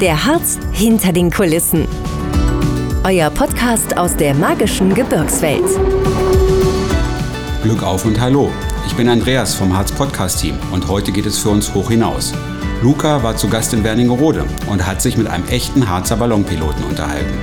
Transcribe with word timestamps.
Der 0.00 0.24
Harz 0.24 0.58
hinter 0.72 1.12
den 1.12 1.30
Kulissen. 1.30 1.86
Euer 3.04 3.28
Podcast 3.28 3.98
aus 3.98 4.16
der 4.16 4.32
magischen 4.32 4.94
Gebirgswelt. 4.94 5.66
Glück 7.62 7.82
auf 7.82 8.06
und 8.06 8.18
hallo. 8.18 8.50
Ich 8.86 8.94
bin 8.94 9.10
Andreas 9.10 9.54
vom 9.54 9.76
Harz 9.76 9.92
Podcast 9.92 10.40
Team 10.40 10.54
und 10.72 10.88
heute 10.88 11.12
geht 11.12 11.26
es 11.26 11.38
für 11.38 11.50
uns 11.50 11.74
hoch 11.74 11.90
hinaus. 11.90 12.32
Luca 12.80 13.22
war 13.22 13.36
zu 13.36 13.50
Gast 13.50 13.74
in 13.74 13.84
Wernigerode 13.84 14.46
und 14.70 14.86
hat 14.86 15.02
sich 15.02 15.18
mit 15.18 15.26
einem 15.26 15.46
echten 15.48 15.86
Harzer 15.86 16.16
Ballonpiloten 16.16 16.82
unterhalten. 16.84 17.34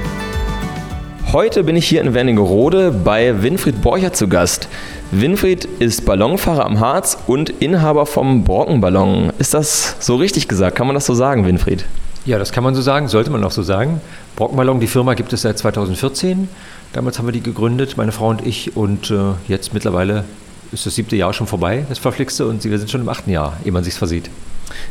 Heute 1.32 1.64
bin 1.64 1.76
ich 1.76 1.88
hier 1.88 2.02
in 2.02 2.16
Wernigerode 2.16 2.90
bei 2.90 3.44
Winfried 3.44 3.84
Borcher 3.84 4.14
zu 4.14 4.28
Gast. 4.28 4.68
Winfried 5.12 5.66
ist 5.78 6.06
Ballonfahrer 6.06 6.66
am 6.66 6.80
Harz 6.80 7.20
und 7.28 7.52
Inhaber 7.52 8.08
vom 8.08 8.44
Brockenballon. 8.44 9.32
Ist 9.38 9.54
das 9.54 9.96
so 10.00 10.16
richtig 10.16 10.48
gesagt? 10.48 10.76
Kann 10.76 10.88
man 10.88 10.96
das 10.96 11.06
so 11.06 11.14
sagen, 11.14 11.46
Winfried? 11.46 11.86
Ja, 12.28 12.38
das 12.38 12.52
kann 12.52 12.62
man 12.62 12.76
so 12.76 12.82
sagen, 12.82 13.08
sollte 13.08 13.32
man 13.32 13.42
auch 13.46 13.52
so 13.52 13.64
sagen. 13.64 14.02
Brockenballon, 14.36 14.82
die 14.82 14.88
Firma 14.88 15.14
gibt 15.14 15.32
es 15.32 15.44
seit 15.44 15.58
2014. 15.58 16.50
Damals 16.92 17.18
haben 17.18 17.26
wir 17.26 17.32
die 17.32 17.42
gegründet, 17.42 17.96
meine 17.96 18.12
Frau 18.12 18.28
und 18.28 18.46
ich. 18.46 18.76
Und 18.76 19.10
äh, 19.12 19.16
jetzt 19.48 19.74
mittlerweile 19.74 20.26
ist 20.74 20.86
das 20.86 20.96
siebte 20.96 21.16
Jahr 21.16 21.32
schon 21.32 21.48
vorbei, 21.48 21.86
das 21.88 22.00
verflixte. 22.00 22.46
Und 22.46 22.62
wir 22.66 22.78
sind 22.80 22.92
schon 22.92 23.00
im 23.00 23.08
achten 23.08 23.32
Jahr, 23.32 23.56
ehe 23.64 23.72
man 23.72 23.86
sich 23.86 23.94
versieht. 23.94 24.30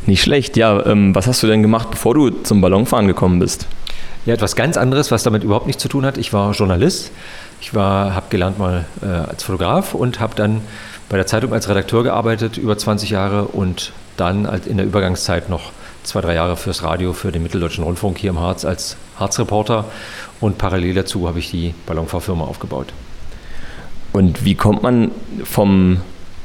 Nicht 0.07 0.23
schlecht. 0.23 0.57
Ja, 0.57 0.83
ähm, 0.87 1.13
was 1.13 1.27
hast 1.27 1.43
du 1.43 1.45
denn 1.45 1.61
gemacht, 1.61 1.91
bevor 1.91 2.15
du 2.15 2.31
zum 2.41 2.59
Ballonfahren 2.59 3.05
gekommen 3.05 3.37
bist? 3.37 3.67
Ja, 4.25 4.33
etwas 4.33 4.55
ganz 4.55 4.75
anderes, 4.75 5.11
was 5.11 5.21
damit 5.21 5.43
überhaupt 5.43 5.67
nichts 5.67 5.83
zu 5.83 5.89
tun 5.89 6.07
hat. 6.07 6.17
Ich 6.17 6.33
war 6.33 6.53
Journalist. 6.53 7.11
Ich 7.61 7.71
habe 7.71 8.25
gelernt 8.31 8.57
mal 8.57 8.85
äh, 9.03 9.05
als 9.05 9.43
Fotograf 9.43 9.93
und 9.93 10.19
habe 10.19 10.33
dann 10.33 10.61
bei 11.07 11.17
der 11.17 11.27
Zeitung 11.27 11.53
als 11.53 11.69
Redakteur 11.69 12.01
gearbeitet, 12.01 12.57
über 12.57 12.75
20 12.75 13.11
Jahre 13.11 13.45
und 13.45 13.91
dann 14.17 14.45
in 14.65 14.77
der 14.77 14.87
Übergangszeit 14.87 15.49
noch 15.49 15.71
zwei, 16.07 16.21
drei 16.21 16.35
Jahre 16.35 16.55
fürs 16.55 16.83
Radio, 16.83 17.13
für 17.13 17.31
den 17.31 17.43
Mitteldeutschen 17.43 17.83
Rundfunk 17.83 18.17
hier 18.17 18.29
im 18.29 18.39
Harz 18.39 18.65
als 18.65 18.97
Harzreporter 19.19 19.85
und 20.39 20.57
parallel 20.57 20.93
dazu 20.93 21.27
habe 21.27 21.39
ich 21.39 21.51
die 21.51 21.73
Ballonfahrfirma 21.85 22.45
aufgebaut. 22.45 22.93
Und 24.13 24.45
wie 24.45 24.55
kommt 24.55 24.83
man 24.83 25.11
vom 25.43 26.01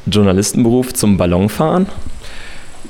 Journalistenberuf 0.06 0.92
zum 0.92 1.16
Ballonfahren? 1.16 1.86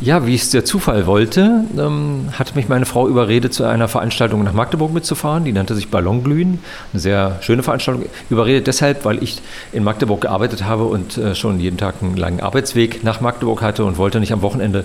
Ja, 0.00 0.26
wie 0.26 0.34
es 0.34 0.50
der 0.50 0.64
Zufall 0.64 1.06
wollte, 1.06 1.64
ähm, 1.78 2.30
hat 2.32 2.56
mich 2.56 2.68
meine 2.68 2.86
Frau 2.86 3.06
überredet, 3.06 3.54
zu 3.54 3.62
einer 3.64 3.86
Veranstaltung 3.86 4.42
nach 4.42 4.52
Magdeburg 4.52 4.92
mitzufahren. 4.92 5.44
Die 5.44 5.52
nannte 5.52 5.76
sich 5.76 5.90
Ballonglühen. 5.90 6.58
Eine 6.92 7.00
sehr 7.00 7.38
schöne 7.40 7.62
Veranstaltung. 7.62 8.06
Überredet 8.28 8.66
deshalb, 8.66 9.04
weil 9.04 9.22
ich 9.22 9.40
in 9.72 9.84
Magdeburg 9.84 10.22
gearbeitet 10.22 10.64
habe 10.64 10.84
und 10.84 11.18
äh, 11.18 11.36
schon 11.36 11.60
jeden 11.60 11.76
Tag 11.76 11.96
einen 12.00 12.16
langen 12.16 12.40
Arbeitsweg 12.40 13.04
nach 13.04 13.20
Magdeburg 13.20 13.62
hatte 13.62 13.84
und 13.84 13.96
wollte 13.98 14.18
nicht 14.18 14.32
am 14.32 14.42
Wochenende 14.42 14.84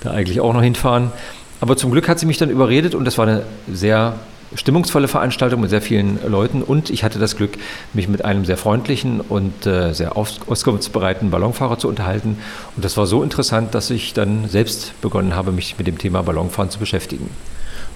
da 0.00 0.10
eigentlich 0.10 0.40
auch 0.40 0.52
noch 0.52 0.62
hinfahren. 0.62 1.12
Aber 1.60 1.76
zum 1.76 1.90
Glück 1.90 2.08
hat 2.08 2.18
sie 2.18 2.26
mich 2.26 2.38
dann 2.38 2.50
überredet 2.50 2.94
und 2.94 3.04
das 3.04 3.18
war 3.18 3.26
eine 3.26 3.42
sehr 3.72 4.14
stimmungsvolle 4.54 5.08
Veranstaltung 5.08 5.60
mit 5.60 5.70
sehr 5.70 5.82
vielen 5.82 6.18
Leuten 6.26 6.62
und 6.62 6.90
ich 6.90 7.02
hatte 7.02 7.18
das 7.18 7.36
Glück, 7.36 7.58
mich 7.92 8.08
mit 8.08 8.24
einem 8.24 8.44
sehr 8.44 8.56
freundlichen 8.56 9.20
und 9.20 9.66
äh, 9.66 9.92
sehr 9.92 10.16
auskunftsbereiten 10.16 11.30
Ballonfahrer 11.30 11.78
zu 11.78 11.88
unterhalten. 11.88 12.38
Und 12.76 12.84
das 12.84 12.96
war 12.96 13.06
so 13.06 13.22
interessant, 13.22 13.74
dass 13.74 13.90
ich 13.90 14.14
dann 14.14 14.48
selbst 14.48 15.00
begonnen 15.00 15.34
habe, 15.34 15.52
mich 15.52 15.76
mit 15.78 15.86
dem 15.86 15.98
Thema 15.98 16.22
Ballonfahren 16.22 16.70
zu 16.70 16.78
beschäftigen. 16.78 17.30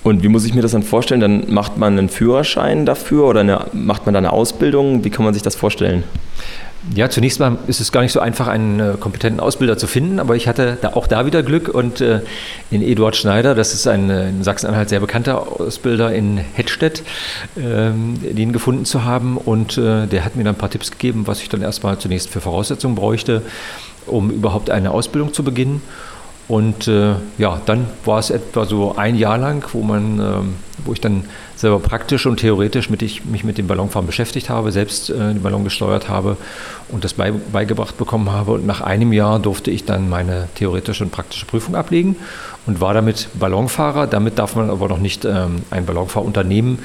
Und 0.02 0.22
wie 0.22 0.28
muss 0.28 0.46
ich 0.46 0.54
mir 0.54 0.62
das 0.62 0.72
dann 0.72 0.82
vorstellen? 0.82 1.20
Dann 1.20 1.52
macht 1.52 1.76
man 1.76 1.98
einen 1.98 2.08
Führerschein 2.08 2.86
dafür 2.86 3.26
oder 3.26 3.40
eine, 3.40 3.66
macht 3.72 4.06
man 4.06 4.14
da 4.14 4.18
eine 4.18 4.32
Ausbildung? 4.32 5.04
Wie 5.04 5.10
kann 5.10 5.24
man 5.24 5.34
sich 5.34 5.42
das 5.42 5.54
vorstellen? 5.54 6.04
Ja, 6.94 7.10
zunächst 7.10 7.40
mal 7.40 7.58
ist 7.66 7.80
es 7.80 7.92
gar 7.92 8.00
nicht 8.00 8.12
so 8.12 8.20
einfach, 8.20 8.46
einen 8.46 8.80
äh, 8.80 8.94
kompetenten 8.98 9.38
Ausbilder 9.38 9.76
zu 9.76 9.86
finden, 9.86 10.18
aber 10.18 10.34
ich 10.34 10.48
hatte 10.48 10.78
da 10.80 10.94
auch 10.94 11.06
da 11.06 11.26
wieder 11.26 11.42
Glück 11.42 11.68
und 11.68 12.00
äh, 12.00 12.20
in 12.70 12.80
Eduard 12.80 13.16
Schneider, 13.16 13.54
das 13.54 13.74
ist 13.74 13.86
ein 13.86 14.08
äh, 14.08 14.30
in 14.30 14.42
Sachsen-Anhalt 14.42 14.88
sehr 14.88 15.00
bekannter 15.00 15.60
Ausbilder 15.60 16.14
in 16.14 16.38
Hettstedt, 16.38 17.02
ähm, 17.58 18.18
den 18.22 18.52
gefunden 18.54 18.86
zu 18.86 19.04
haben 19.04 19.36
und 19.36 19.76
äh, 19.76 20.06
der 20.06 20.24
hat 20.24 20.36
mir 20.36 20.44
dann 20.44 20.54
ein 20.54 20.58
paar 20.58 20.70
Tipps 20.70 20.90
gegeben, 20.90 21.26
was 21.26 21.42
ich 21.42 21.50
dann 21.50 21.60
erstmal 21.60 21.98
zunächst 21.98 22.30
für 22.30 22.40
Voraussetzungen 22.40 22.94
bräuchte, 22.94 23.42
um 24.06 24.30
überhaupt 24.30 24.70
eine 24.70 24.90
Ausbildung 24.90 25.34
zu 25.34 25.44
beginnen. 25.44 25.82
Und 26.48 26.88
äh, 26.88 27.14
ja, 27.38 27.60
dann 27.66 27.86
war 28.04 28.18
es 28.18 28.30
etwa 28.30 28.64
so 28.64 28.96
ein 28.96 29.16
Jahr 29.16 29.38
lang, 29.38 29.64
wo, 29.72 29.82
man, 29.82 30.18
äh, 30.18 30.24
wo 30.84 30.92
ich 30.92 31.00
dann 31.00 31.26
selber 31.60 31.78
praktisch 31.78 32.26
und 32.26 32.38
theoretisch 32.38 32.88
mit 32.88 33.02
ich, 33.02 33.24
mich 33.26 33.44
mit 33.44 33.58
dem 33.58 33.66
Ballonfahren 33.66 34.06
beschäftigt 34.06 34.48
habe, 34.48 34.72
selbst 34.72 35.10
äh, 35.10 35.14
den 35.14 35.42
Ballon 35.42 35.62
gesteuert 35.62 36.08
habe 36.08 36.36
und 36.88 37.04
das 37.04 37.14
bei, 37.14 37.32
beigebracht 37.32 37.98
bekommen 37.98 38.32
habe. 38.32 38.52
Und 38.52 38.66
nach 38.66 38.80
einem 38.80 39.12
Jahr 39.12 39.38
durfte 39.38 39.70
ich 39.70 39.84
dann 39.84 40.08
meine 40.08 40.48
theoretische 40.54 41.04
und 41.04 41.10
praktische 41.10 41.44
Prüfung 41.44 41.74
ablegen 41.76 42.16
und 42.66 42.80
war 42.80 42.94
damit 42.94 43.28
Ballonfahrer. 43.38 44.06
Damit 44.06 44.38
darf 44.38 44.56
man 44.56 44.70
aber 44.70 44.88
noch 44.88 44.98
nicht 44.98 45.26
ähm, 45.26 45.62
ein 45.70 45.84
Ballonfahrunternehmen 45.84 46.78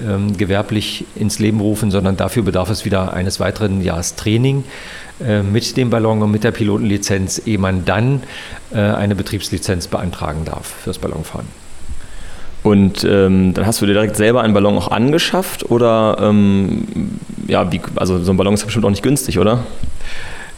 ähm, 0.00 0.36
gewerblich 0.36 1.04
ins 1.16 1.40
Leben 1.40 1.60
rufen, 1.60 1.90
sondern 1.90 2.16
dafür 2.16 2.44
bedarf 2.44 2.70
es 2.70 2.84
wieder 2.84 3.12
eines 3.12 3.40
weiteren 3.40 3.82
Jahres 3.82 4.14
Training 4.14 4.62
äh, 5.20 5.42
mit 5.42 5.76
dem 5.76 5.90
Ballon 5.90 6.22
und 6.22 6.30
mit 6.30 6.44
der 6.44 6.52
Pilotenlizenz, 6.52 7.42
ehe 7.44 7.58
man 7.58 7.84
dann 7.84 8.22
äh, 8.72 8.78
eine 8.78 9.16
Betriebslizenz 9.16 9.88
beantragen 9.88 10.44
darf 10.44 10.66
fürs 10.66 10.98
Ballonfahren. 10.98 11.46
Und 12.62 13.04
ähm, 13.04 13.54
dann 13.54 13.66
hast 13.66 13.82
du 13.82 13.86
dir 13.86 13.94
direkt 13.94 14.16
selber 14.16 14.42
einen 14.42 14.54
Ballon 14.54 14.76
auch 14.76 14.90
angeschafft 14.90 15.70
oder 15.70 16.16
ähm, 16.20 16.84
ja, 17.48 17.70
wie, 17.72 17.80
also 17.96 18.18
so 18.20 18.32
ein 18.32 18.36
Ballon 18.36 18.54
ist 18.54 18.64
bestimmt 18.64 18.84
auch 18.84 18.90
nicht 18.90 19.02
günstig, 19.02 19.38
oder? 19.38 19.64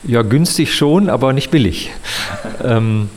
Ja, 0.07 0.21
günstig 0.21 0.75
schon, 0.75 1.09
aber 1.09 1.33
nicht 1.33 1.51
billig. 1.51 1.91
ähm, 2.65 3.09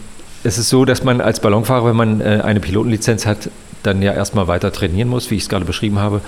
es 0.43 0.57
ist 0.57 0.69
so, 0.69 0.85
dass 0.85 1.03
man 1.03 1.19
als 1.19 1.41
Ballonfahrer, 1.41 1.87
wenn 1.87 1.95
man 1.97 2.21
äh, 2.21 2.41
eine 2.43 2.61
Pilotenlizenz 2.61 3.25
hat, 3.25 3.49
dann 3.83 4.01
ja 4.01 4.13
erstmal 4.13 4.47
weiter 4.47 4.71
trainieren 4.71 5.09
muss, 5.09 5.31
wie 5.31 5.35
ich 5.35 5.43
es 5.43 5.49
gerade 5.49 5.65
beschrieben 5.65 5.99
habe. 5.99 6.21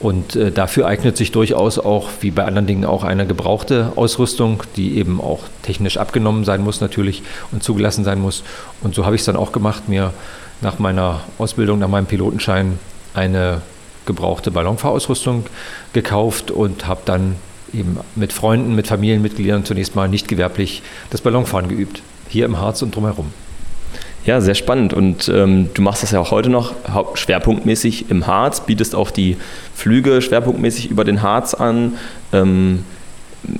Und 0.00 0.36
äh, 0.36 0.52
dafür 0.52 0.86
eignet 0.86 1.16
sich 1.16 1.32
durchaus 1.32 1.78
auch, 1.78 2.08
wie 2.20 2.30
bei 2.30 2.44
anderen 2.44 2.66
Dingen, 2.66 2.84
auch 2.84 3.02
eine 3.04 3.26
gebrauchte 3.26 3.92
Ausrüstung, 3.96 4.62
die 4.76 4.96
eben 4.96 5.20
auch 5.20 5.40
technisch 5.62 5.98
abgenommen 5.98 6.44
sein 6.44 6.62
muss 6.62 6.80
natürlich 6.80 7.22
und 7.50 7.62
zugelassen 7.62 8.04
sein 8.04 8.20
muss. 8.20 8.44
Und 8.80 8.94
so 8.94 9.04
habe 9.04 9.16
ich 9.16 9.22
es 9.22 9.26
dann 9.26 9.36
auch 9.36 9.50
gemacht, 9.52 9.88
mir 9.88 10.12
nach 10.60 10.78
meiner 10.78 11.20
Ausbildung, 11.38 11.78
nach 11.78 11.88
meinem 11.88 12.06
Pilotenschein 12.06 12.78
eine 13.14 13.62
gebrauchte 14.06 14.50
Ballonfahrausrüstung 14.50 15.46
gekauft 15.92 16.50
und 16.50 16.86
habe 16.86 17.02
dann 17.04 17.36
eben 17.72 17.98
mit 18.14 18.32
Freunden, 18.32 18.74
mit 18.74 18.86
Familienmitgliedern 18.86 19.64
zunächst 19.64 19.94
mal 19.94 20.08
nicht 20.08 20.28
gewerblich 20.28 20.82
das 21.10 21.20
Ballonfahren 21.20 21.68
geübt, 21.68 22.02
hier 22.28 22.46
im 22.46 22.58
Harz 22.58 22.82
und 22.82 22.94
drumherum. 22.94 23.32
Ja, 24.24 24.40
sehr 24.40 24.54
spannend. 24.54 24.92
Und 24.92 25.28
ähm, 25.28 25.70
du 25.74 25.82
machst 25.82 26.02
das 26.02 26.10
ja 26.10 26.20
auch 26.20 26.30
heute 26.30 26.50
noch 26.50 26.74
schwerpunktmäßig 27.14 28.10
im 28.10 28.26
Harz, 28.26 28.66
bietest 28.66 28.94
auch 28.94 29.10
die 29.10 29.36
Flüge 29.74 30.20
schwerpunktmäßig 30.20 30.90
über 30.90 31.04
den 31.04 31.22
Harz 31.22 31.54
an. 31.54 31.94
Ähm, 32.32 32.84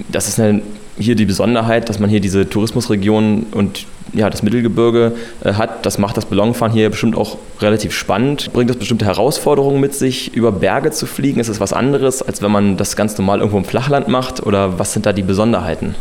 das 0.09 0.29
ist 0.29 0.41
eine, 0.41 0.63
hier 0.99 1.15
die 1.15 1.25
Besonderheit, 1.25 1.89
dass 1.89 1.99
man 1.99 2.11
hier 2.11 2.21
diese 2.21 2.49
Tourismusregion 2.49 3.47
und 3.53 3.87
ja, 4.13 4.31
das 4.31 4.43
Mittelgebirge 4.43 5.13
äh, 5.45 5.55
hat. 5.55 5.85
Das 5.85 5.99
macht 5.99 6.17
das 6.17 6.27
Ballonfahren 6.27 6.73
hier 6.73 6.91
bestimmt 6.91 7.17
auch 7.17 7.39
relativ 7.61 7.93
spannend. 7.93 8.53
Bringt 8.53 8.71
das 8.71 8.79
bestimmte 8.79 9.05
Herausforderungen 9.05 9.81
mit 9.81 9.95
sich, 9.95 10.35
über 10.35 10.51
Berge 10.53 10.91
zu 10.91 11.07
fliegen? 11.07 11.41
Ist 11.41 11.51
das 11.51 11.61
was 11.61 11.73
anderes, 11.73 12.23
als 12.23 12.43
wenn 12.43 12.51
man 12.51 12.77
das 12.77 12.97
ganz 12.97 13.17
normal 13.19 13.39
irgendwo 13.39 13.59
im 13.59 13.65
Flachland 13.65 14.09
macht? 14.09 14.45
Oder 14.45 14.79
was 14.79 14.93
sind 14.93 15.07
da 15.07 15.13
die 15.13 15.23
Besonderheiten? 15.23 15.95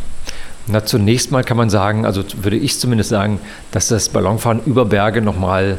Na, 0.67 0.83
zunächst 0.83 1.31
mal 1.31 1.43
kann 1.43 1.57
man 1.57 1.69
sagen, 1.69 2.05
also 2.05 2.23
würde 2.41 2.57
ich 2.57 2.77
zumindest 2.77 3.09
sagen, 3.09 3.39
dass 3.71 3.87
das 3.87 4.09
Ballonfahren 4.09 4.59
über 4.65 4.85
Berge 4.85 5.21
nochmal 5.21 5.71
noch 5.71 5.77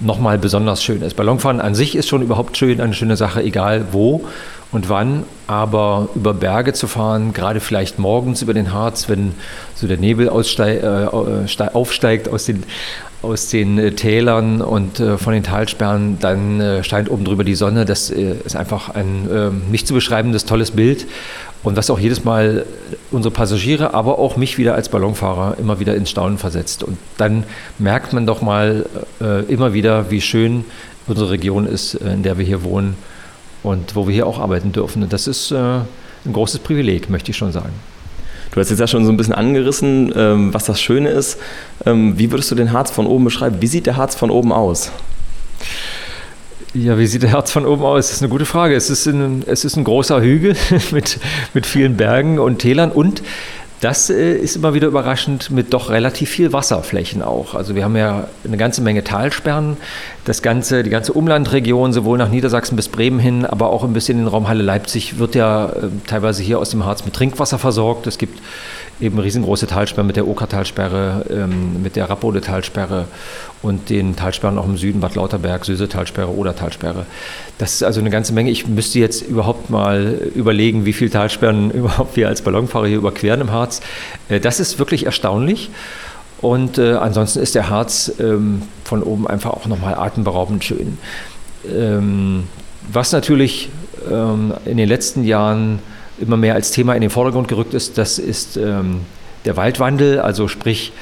mal 0.00 0.38
besonders 0.38 0.82
schön 0.82 1.02
ist. 1.02 1.14
Ballonfahren 1.14 1.60
an 1.60 1.74
sich 1.74 1.96
ist 1.96 2.08
schon 2.08 2.22
überhaupt 2.22 2.56
schön, 2.56 2.80
eine 2.80 2.94
schöne 2.94 3.16
Sache, 3.16 3.42
egal 3.42 3.86
wo 3.92 4.24
und 4.72 4.88
wann, 4.88 5.24
aber 5.46 6.08
über 6.14 6.34
Berge 6.34 6.72
zu 6.72 6.86
fahren, 6.86 7.32
gerade 7.32 7.60
vielleicht 7.60 7.98
morgens 7.98 8.42
über 8.42 8.52
den 8.52 8.72
Harz, 8.72 9.08
wenn 9.08 9.34
so 9.74 9.86
der 9.86 9.96
Nebel 9.96 10.28
aussteig, 10.28 10.82
äh, 10.82 11.06
aufsteigt 11.72 12.28
aus 12.28 12.44
den, 12.46 12.64
aus 13.26 13.48
den 13.48 13.78
äh, 13.78 13.92
Tälern 13.92 14.62
und 14.62 15.00
äh, 15.00 15.18
von 15.18 15.32
den 15.32 15.42
Talsperren, 15.42 16.18
dann 16.20 16.60
äh, 16.60 16.84
scheint 16.84 17.10
oben 17.10 17.24
drüber 17.24 17.44
die 17.44 17.54
Sonne. 17.54 17.84
Das 17.84 18.10
ist 18.10 18.56
einfach 18.56 18.90
ein 18.90 19.28
ähm, 19.32 19.62
nicht 19.70 19.86
zu 19.86 19.94
beschreibendes, 19.94 20.44
tolles 20.44 20.70
Bild 20.70 21.06
und 21.62 21.76
was 21.76 21.90
auch 21.90 21.98
jedes 21.98 22.24
Mal 22.24 22.64
unsere 23.10 23.32
Passagiere, 23.32 23.94
aber 23.94 24.18
auch 24.18 24.36
mich 24.36 24.56
wieder 24.58 24.74
als 24.74 24.88
Ballonfahrer 24.88 25.58
immer 25.58 25.80
wieder 25.80 25.94
ins 25.94 26.10
Staunen 26.10 26.38
versetzt. 26.38 26.84
Und 26.84 26.96
dann 27.16 27.44
merkt 27.78 28.12
man 28.12 28.24
doch 28.24 28.40
mal 28.40 28.86
immer 29.48 29.72
wieder, 29.72 30.10
wie 30.10 30.20
schön 30.20 30.64
unsere 31.08 31.30
Region 31.30 31.66
ist, 31.66 31.94
in 31.94 32.22
der 32.22 32.38
wir 32.38 32.44
hier 32.44 32.62
wohnen 32.62 32.94
und 33.64 33.96
wo 33.96 34.06
wir 34.06 34.14
hier 34.14 34.26
auch 34.28 34.38
arbeiten 34.38 34.70
dürfen. 34.70 35.02
Und 35.02 35.12
das 35.12 35.26
ist 35.26 35.50
ein 35.50 35.86
großes 36.32 36.60
Privileg, 36.60 37.10
möchte 37.10 37.32
ich 37.32 37.36
schon 37.36 37.50
sagen. 37.50 37.72
Du 38.56 38.60
hast 38.60 38.70
jetzt 38.70 38.80
ja 38.80 38.86
schon 38.86 39.04
so 39.04 39.12
ein 39.12 39.18
bisschen 39.18 39.34
angerissen, 39.34 40.14
ähm, 40.16 40.54
was 40.54 40.64
das 40.64 40.80
Schöne 40.80 41.10
ist. 41.10 41.36
Ähm, 41.84 42.18
wie 42.18 42.30
würdest 42.30 42.50
du 42.50 42.54
den 42.54 42.72
Harz 42.72 42.90
von 42.90 43.06
oben 43.06 43.24
beschreiben? 43.24 43.58
Wie 43.60 43.66
sieht 43.66 43.84
der 43.84 43.98
Harz 43.98 44.14
von 44.14 44.30
oben 44.30 44.50
aus? 44.50 44.92
Ja, 46.72 46.98
wie 46.98 47.06
sieht 47.06 47.22
der 47.22 47.32
Herz 47.32 47.50
von 47.50 47.66
oben 47.66 47.84
aus? 47.84 48.06
Das 48.06 48.16
ist 48.16 48.22
eine 48.22 48.30
gute 48.30 48.46
Frage. 48.46 48.74
Es 48.74 48.88
ist 48.88 49.04
ein, 49.04 49.44
es 49.46 49.66
ist 49.66 49.76
ein 49.76 49.84
großer 49.84 50.22
Hügel 50.22 50.56
mit, 50.90 51.18
mit 51.52 51.66
vielen 51.66 51.98
Bergen 51.98 52.38
und 52.38 52.60
Tälern 52.60 52.92
und 52.92 53.22
Das 53.80 54.08
äh, 54.08 54.34
ist 54.34 54.56
immer 54.56 54.72
wieder 54.72 54.88
überraschend 54.88 55.50
mit 55.50 55.74
doch 55.74 55.90
relativ 55.90 56.30
viel 56.30 56.52
Wasserflächen 56.52 57.22
auch. 57.22 57.54
Also 57.54 57.74
wir 57.74 57.84
haben 57.84 57.96
ja 57.96 58.28
eine 58.44 58.56
ganze 58.56 58.80
Menge 58.80 59.04
Talsperren. 59.04 59.76
Das 60.24 60.40
ganze, 60.42 60.82
die 60.82 60.90
ganze 60.90 61.12
Umlandregion, 61.12 61.92
sowohl 61.92 62.16
nach 62.16 62.30
Niedersachsen 62.30 62.76
bis 62.76 62.88
Bremen 62.88 63.18
hin, 63.18 63.44
aber 63.44 63.68
auch 63.70 63.84
ein 63.84 63.92
bisschen 63.92 64.18
in 64.18 64.24
den 64.24 64.28
Raum 64.28 64.48
Halle 64.48 64.62
Leipzig, 64.62 65.18
wird 65.18 65.34
ja 65.34 65.66
äh, 65.66 65.88
teilweise 66.06 66.42
hier 66.42 66.58
aus 66.58 66.70
dem 66.70 66.84
Harz 66.84 67.04
mit 67.04 67.14
Trinkwasser 67.14 67.58
versorgt. 67.58 68.06
Es 68.06 68.16
gibt 68.16 68.40
eben 69.00 69.18
riesengroße 69.18 69.66
Talsperren 69.66 70.06
mit 70.06 70.16
der 70.16 70.26
Oker-Talsperre, 70.26 71.26
ähm, 71.30 71.82
mit 71.82 71.96
der 71.96 72.08
Rappode-Talsperre 72.08 73.06
und 73.62 73.90
den 73.90 74.16
Talsperren 74.16 74.58
auch 74.58 74.66
im 74.66 74.76
Süden, 74.76 75.00
Bad 75.00 75.14
Lauterberg, 75.14 75.64
Söse-Talsperre, 75.64 76.34
Oder-Talsperre. 76.34 77.06
Das 77.58 77.74
ist 77.74 77.82
also 77.82 78.00
eine 78.00 78.10
ganze 78.10 78.32
Menge. 78.32 78.50
Ich 78.50 78.66
müsste 78.66 78.98
jetzt 78.98 79.22
überhaupt 79.22 79.70
mal 79.70 80.18
überlegen, 80.34 80.86
wie 80.86 80.92
viele 80.92 81.10
Talsperren 81.10 81.70
überhaupt 81.72 82.16
wir 82.16 82.28
als 82.28 82.42
Ballonfahrer 82.42 82.86
hier 82.86 82.98
überqueren 82.98 83.40
im 83.40 83.52
Harz. 83.52 83.80
Äh, 84.28 84.40
das 84.40 84.60
ist 84.60 84.78
wirklich 84.78 85.06
erstaunlich. 85.06 85.70
Und 86.40 86.78
äh, 86.78 86.92
ansonsten 86.92 87.40
ist 87.40 87.54
der 87.54 87.70
Harz 87.70 88.12
ähm, 88.18 88.62
von 88.84 89.02
oben 89.02 89.26
einfach 89.26 89.50
auch 89.50 89.66
nochmal 89.66 89.94
atemberaubend 89.94 90.64
schön. 90.64 90.98
Ähm, 91.66 92.44
was 92.92 93.12
natürlich 93.12 93.70
ähm, 94.10 94.52
in 94.64 94.76
den 94.76 94.88
letzten 94.88 95.24
Jahren 95.24 95.80
immer 96.18 96.36
mehr 96.36 96.54
als 96.54 96.70
Thema 96.70 96.94
in 96.94 97.00
den 97.00 97.10
Vordergrund 97.10 97.48
gerückt 97.48 97.74
ist, 97.74 97.98
das 97.98 98.18
ist 98.18 98.56
ähm, 98.56 99.00
der 99.44 99.56
Waldwandel, 99.56 100.20
also 100.20 100.48
sprich 100.48 100.92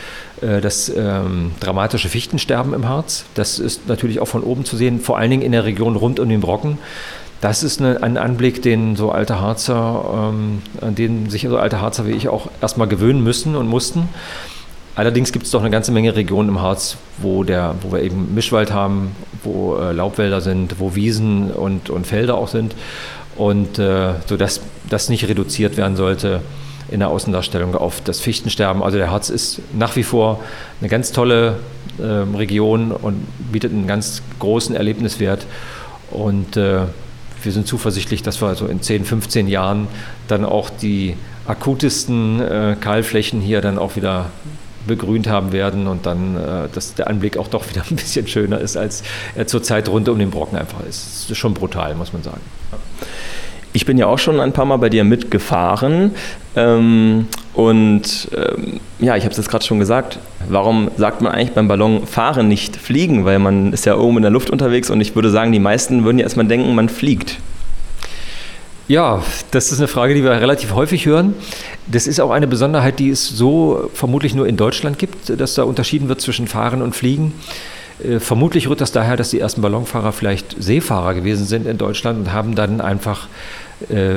äh, 0.41 0.61
das 0.61 0.89
ähm, 0.89 1.53
dramatische 1.61 2.09
Fichtensterben 2.09 2.75
im 2.75 2.89
Harz. 2.89 3.25
Das 3.35 3.59
ist 3.59 3.89
natürlich 3.89 4.21
auch 4.21 4.29
von 4.29 4.43
oben 4.43 4.65
zu 4.65 4.77
sehen, 4.77 5.01
vor 5.01 5.19
allen 5.19 5.31
Dingen 5.31 5.43
in 5.43 5.53
der 5.53 5.65
Region 5.65 5.97
rund 5.97 6.21
um 6.21 6.29
den 6.29 6.41
Brocken. 6.41 6.79
Das 7.41 7.63
ist 7.63 7.81
eine, 7.81 8.03
ein 8.03 8.17
Anblick, 8.17 8.63
den 8.63 8.97
so 8.97 9.11
alte 9.11 9.41
Harzer, 9.41 10.31
ähm, 10.33 10.63
an 10.81 10.95
den 10.95 11.29
sich 11.31 11.43
so 11.43 11.59
alte 11.59 11.81
Harzer 11.81 12.07
wie 12.07 12.13
ich 12.13 12.29
auch 12.29 12.49
erstmal 12.61 12.89
gewöhnen 12.89 13.23
müssen 13.23 13.57
und 13.57 13.67
mussten. 13.67 14.09
Allerdings 14.97 15.33
gibt 15.33 15.47
es 15.47 15.51
doch 15.51 15.61
eine 15.61 15.71
ganze 15.71 15.91
Menge 15.91 16.15
Regionen 16.15 16.51
im 16.51 16.63
Harz, 16.63 16.97
wo, 17.19 17.43
der, 17.43 17.75
wo 17.83 17.91
wir 17.91 18.03
eben 18.03 18.33
Mischwald 18.35 18.73
haben, 18.73 19.17
wo 19.43 19.77
äh, 19.77 19.93
Laubwälder 19.93 20.41
sind, 20.41 20.79
wo 20.79 20.95
Wiesen 20.95 21.51
und, 21.51 21.91
und 21.91 22.07
Felder 22.07 22.37
auch 22.37 22.49
sind 22.49 22.77
und 23.37 23.79
äh, 23.79 24.15
sodass 24.27 24.61
das 24.89 25.09
nicht 25.09 25.29
reduziert 25.29 25.77
werden 25.77 25.97
sollte 25.97 26.41
in 26.91 27.01
der 27.01 27.09
Außendarstellung 27.09 27.75
auf 27.75 28.01
das 28.03 28.21
Fichtensterben. 28.21 28.83
Also 28.83 28.99
der 28.99 29.11
Harz 29.11 29.31
ist 29.31 29.61
nach 29.73 29.97
wie 29.97 30.03
vor 30.03 30.41
eine 30.81 30.89
ganz 30.89 31.13
tolle 31.13 31.57
äh, 31.99 32.03
Region 32.03 32.93
und 32.93 33.27
bietet 33.51 33.73
einen 33.73 33.87
ganz 33.87 34.23
großen 34.39 34.77
Erlebniswert 34.77 35.47
und 36.11 36.57
äh, 36.57 36.83
wir 37.43 37.53
sind 37.53 37.67
zuversichtlich, 37.67 38.23
dass 38.23 38.41
wir 38.41 38.49
also 38.49 38.67
in 38.67 38.81
10, 38.81 39.05
15 39.05 39.49
Jahren 39.49 39.87
dann 40.29 40.45
auch 40.45 40.71
die 40.71 41.17
akutesten 41.47 42.41
äh, 42.41 42.77
Kahlflächen 42.81 43.41
hier 43.41 43.61
dann 43.61 43.79
auch 43.79 43.97
wieder 43.97 44.31
begrünt 44.87 45.27
haben 45.27 45.53
werden 45.53 45.87
und 45.87 46.07
dann, 46.07 46.37
äh, 46.37 46.69
dass 46.73 46.95
der 46.95 47.09
Anblick 47.09 47.37
auch 47.37 47.49
doch 47.49 47.69
wieder 47.71 47.83
ein 47.91 47.97
bisschen 47.97 48.27
schöner 48.27 48.59
ist, 48.59 48.77
als 48.77 49.03
er 49.35 49.47
zurzeit 49.47 49.89
rund 49.89 50.09
um 50.09 50.19
den 50.19 50.31
Brocken 50.31 50.59
einfach 50.59 50.81
ist. 50.81 51.07
Das 51.07 51.31
ist 51.31 51.39
schon 51.39 51.55
brutal, 51.55 51.95
muss 51.95 52.13
man 52.13 52.23
sagen. 52.23 52.41
Ich 53.73 53.85
bin 53.87 53.99
ja 53.99 54.07
auch 54.07 54.19
schon 54.19 54.39
ein 54.39 54.53
paar 54.53 54.67
Mal 54.67 54.77
bei 54.77 54.89
dir 54.89 55.03
mitgefahren. 55.03 56.13
Ähm, 56.55 57.27
und 57.55 58.29
ähm, 58.37 58.81
ja, 59.01 59.17
ich 59.17 59.25
habe 59.25 59.33
es 59.33 59.37
jetzt 59.37 59.49
gerade 59.49 59.65
schon 59.65 59.81
gesagt. 59.81 60.19
Warum 60.49 60.91
sagt 60.97 61.23
man 61.23 61.33
eigentlich 61.33 61.53
beim 61.53 61.67
Ballonfahren 61.67 62.47
nicht 62.47 62.77
fliegen? 62.77 63.25
Weil 63.25 63.41
man 63.41 63.73
ist 63.73 63.85
ja 63.85 63.97
oben 63.97 64.19
in 64.19 64.23
der 64.23 64.31
Luft 64.31 64.51
unterwegs 64.51 64.91
und 64.91 65.01
ich 65.01 65.17
würde 65.17 65.31
sagen, 65.31 65.51
die 65.51 65.59
meisten 65.59 66.05
würden 66.05 66.19
ja 66.19 66.25
erstmal 66.25 66.47
denken, 66.47 66.75
man 66.75 66.89
fliegt. 66.89 67.39
Ja, 68.87 69.23
das 69.51 69.73
ist 69.73 69.79
eine 69.79 69.89
Frage, 69.89 70.15
die 70.15 70.23
wir 70.23 70.31
relativ 70.31 70.75
häufig 70.75 71.07
hören. 71.07 71.35
Das 71.87 72.07
ist 72.07 72.21
auch 72.21 72.31
eine 72.31 72.47
Besonderheit, 72.47 72.99
die 72.99 73.09
es 73.09 73.27
so 73.27 73.91
vermutlich 73.95 74.35
nur 74.35 74.47
in 74.47 74.59
Deutschland 74.59 74.99
gibt, 74.99 75.41
dass 75.41 75.55
da 75.55 75.63
unterschieden 75.63 76.09
wird 76.09 76.21
zwischen 76.21 76.47
Fahren 76.47 76.83
und 76.83 76.95
Fliegen. 76.95 77.33
Äh, 78.03 78.21
vermutlich 78.21 78.69
rührt 78.69 78.83
das 78.83 78.93
daher, 78.93 79.17
dass 79.17 79.31
die 79.31 79.41
ersten 79.41 79.63
Ballonfahrer 79.63 80.13
vielleicht 80.13 80.63
Seefahrer 80.63 81.15
gewesen 81.15 81.47
sind 81.47 81.67
in 81.67 81.79
Deutschland 81.79 82.19
und 82.19 82.33
haben 82.33 82.55
dann 82.55 82.83
einfach 82.83 83.29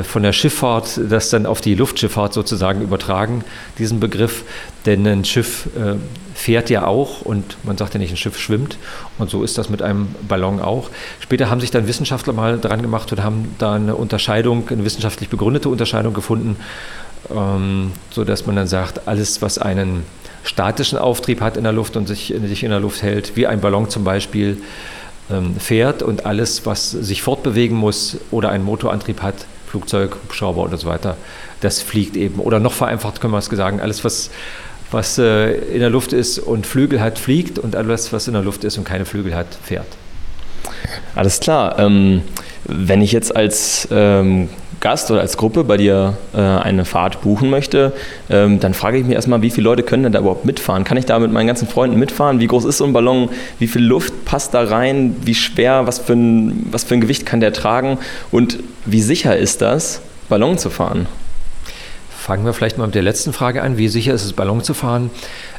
von 0.04 0.24
der 0.24 0.34
Schifffahrt 0.34 1.00
das 1.10 1.30
dann 1.30 1.46
auf 1.46 1.62
die 1.62 1.76
Luftschifffahrt 1.76 2.34
sozusagen 2.34 2.82
übertragen, 2.82 3.44
diesen 3.80 4.00
Begriff. 4.00 4.44
Denn 4.86 5.06
ein 5.06 5.26
Schiff 5.26 5.68
äh, 5.76 5.96
fährt 6.34 6.70
ja 6.70 6.86
auch 6.86 7.22
und 7.22 7.58
man 7.64 7.78
sagt 7.78 7.94
ja 7.94 8.00
nicht, 8.00 8.12
ein 8.12 8.18
Schiff 8.18 8.40
schwimmt. 8.40 8.78
Und 9.18 9.30
so 9.30 9.44
ist 9.44 9.58
das 9.58 9.70
mit 9.70 9.82
einem 9.82 10.16
Ballon 10.28 10.62
auch. 10.62 10.90
Später 11.20 11.50
haben 11.50 11.60
sich 11.60 11.72
dann 11.72 11.88
Wissenschaftler 11.88 12.34
mal 12.34 12.60
dran 12.60 12.82
gemacht 12.82 13.12
und 13.12 13.24
haben 13.24 13.56
da 13.58 13.74
eine 13.74 13.96
Unterscheidung, 13.96 14.70
eine 14.70 14.86
wissenschaftlich 14.86 15.30
begründete 15.30 15.70
Unterscheidung 15.70 16.14
gefunden, 16.14 16.56
ähm, 17.36 17.92
sodass 18.12 18.46
man 18.46 18.56
dann 18.56 18.68
sagt, 18.68 19.08
alles, 19.08 19.42
was 19.42 19.58
einen 19.58 20.04
statischen 20.44 20.98
Auftrieb 20.98 21.42
hat 21.42 21.58
in 21.58 21.64
der 21.64 21.74
Luft 21.74 21.98
und 21.98 22.08
sich, 22.08 22.34
sich 22.46 22.64
in 22.64 22.70
der 22.70 22.80
Luft 22.80 23.02
hält, 23.02 23.36
wie 23.36 23.48
ein 23.48 23.60
Ballon 23.60 23.90
zum 23.90 24.04
Beispiel, 24.04 24.58
fährt 25.60 26.04
und 26.04 26.26
alles, 26.26 26.66
was 26.66 26.92
sich 26.92 27.22
fortbewegen 27.22 27.78
muss 27.78 28.18
oder 28.32 28.50
einen 28.50 28.64
Motorantrieb 28.64 29.22
hat, 29.22 29.46
Flugzeug, 29.68 30.16
Hubschrauber 30.24 30.64
oder 30.64 30.78
so 30.78 30.88
weiter, 30.88 31.18
das 31.62 31.82
fliegt 31.82 32.16
eben. 32.16 32.40
Oder 32.40 32.60
noch 32.60 32.74
vereinfacht 32.74 33.20
können 33.20 33.34
wir 33.34 33.40
es 33.40 33.46
sagen, 33.46 33.82
alles, 33.82 34.04
was, 34.04 34.30
was 34.92 35.18
äh, 35.18 35.52
in 35.52 35.80
der 35.80 35.90
Luft 35.90 36.14
ist 36.14 36.40
und 36.40 36.66
Flügel 36.66 37.02
hat, 37.02 37.20
fliegt 37.20 37.60
und 37.60 37.76
alles, 37.76 38.14
was 38.14 38.28
in 38.28 38.34
der 38.34 38.44
Luft 38.44 38.64
ist 38.64 38.78
und 38.78 38.86
keine 38.86 39.06
Flügel 39.06 39.36
hat, 39.36 39.48
fährt. 39.64 39.88
Alles 41.16 41.40
klar. 41.40 41.78
Ähm, 41.80 42.22
wenn 42.68 43.02
ich 43.02 43.12
jetzt 43.12 43.36
als 43.36 43.88
ähm, 43.92 44.50
Gast 44.80 45.10
oder 45.10 45.22
als 45.22 45.38
Gruppe 45.38 45.64
bei 45.64 45.78
dir 45.78 46.18
äh, 46.34 46.40
eine 46.40 46.86
Fahrt 46.86 47.22
buchen 47.22 47.50
möchte, 47.50 47.94
ähm, 48.30 48.60
dann 48.60 48.74
frage 48.74 48.98
ich 48.98 49.06
mich 49.06 49.16
erstmal, 49.16 49.42
wie 49.42 49.50
viele 49.50 49.66
Leute 49.66 49.84
können 49.84 50.04
denn 50.04 50.12
da 50.12 50.20
überhaupt 50.20 50.46
mitfahren? 50.46 50.84
Kann 50.84 50.98
ich 50.98 51.06
da 51.06 51.18
mit 51.18 51.32
meinen 51.32 51.48
ganzen 51.48 51.68
Freunden 51.68 51.98
mitfahren? 51.98 52.40
Wie 52.40 52.48
groß 52.48 52.66
ist 52.66 52.78
so 52.78 52.86
ein 52.86 52.94
Ballon? 52.94 53.30
Wie 53.60 53.68
viel 53.68 53.84
Luft 53.84 54.26
passt 54.26 54.54
da 54.54 54.64
rein? 54.64 55.16
Wie 55.24 55.36
schwer? 55.36 55.88
Was 55.88 56.00
für 56.00 56.14
ein, 56.14 56.68
was 56.72 56.84
für 56.84 56.94
ein 56.94 57.02
Gewicht 57.02 57.26
kann 57.26 57.40
der 57.40 57.54
tragen? 57.54 57.98
Und 58.32 58.60
wie 58.86 59.02
sicher 59.02 59.36
ist 59.36 59.62
das, 59.62 60.02
Ballon 60.30 60.58
zu 60.58 60.70
fahren? 60.70 61.08
Fangen 62.10 62.46
wir 62.46 62.54
vielleicht 62.54 62.78
mal 62.78 62.88
mit 62.88 62.96
der 62.96 63.04
letzten 63.04 63.34
Frage 63.34 63.64
an. 63.64 63.78
Wie 63.78 63.88
sicher 63.88 64.14
ist 64.14 64.26
es, 64.26 64.34
Ballon 64.34 64.62
zu 64.62 64.74
fahren? 64.74 65.10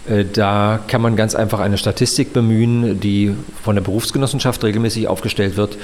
Äh, 0.08 0.26
da 0.32 0.78
kann 0.86 1.00
man 1.00 1.16
ganz 1.16 1.34
einfach 1.34 1.60
eine 1.60 1.78
Statistik 1.78 2.32
bemühen, 2.32 3.00
die 3.00 3.34
von 3.64 3.74
der 3.74 3.82
Berufsgenossenschaft 3.82 4.62
regelmäßig 4.62 5.08
aufgestellt 5.08 5.56
wird. 5.56 5.78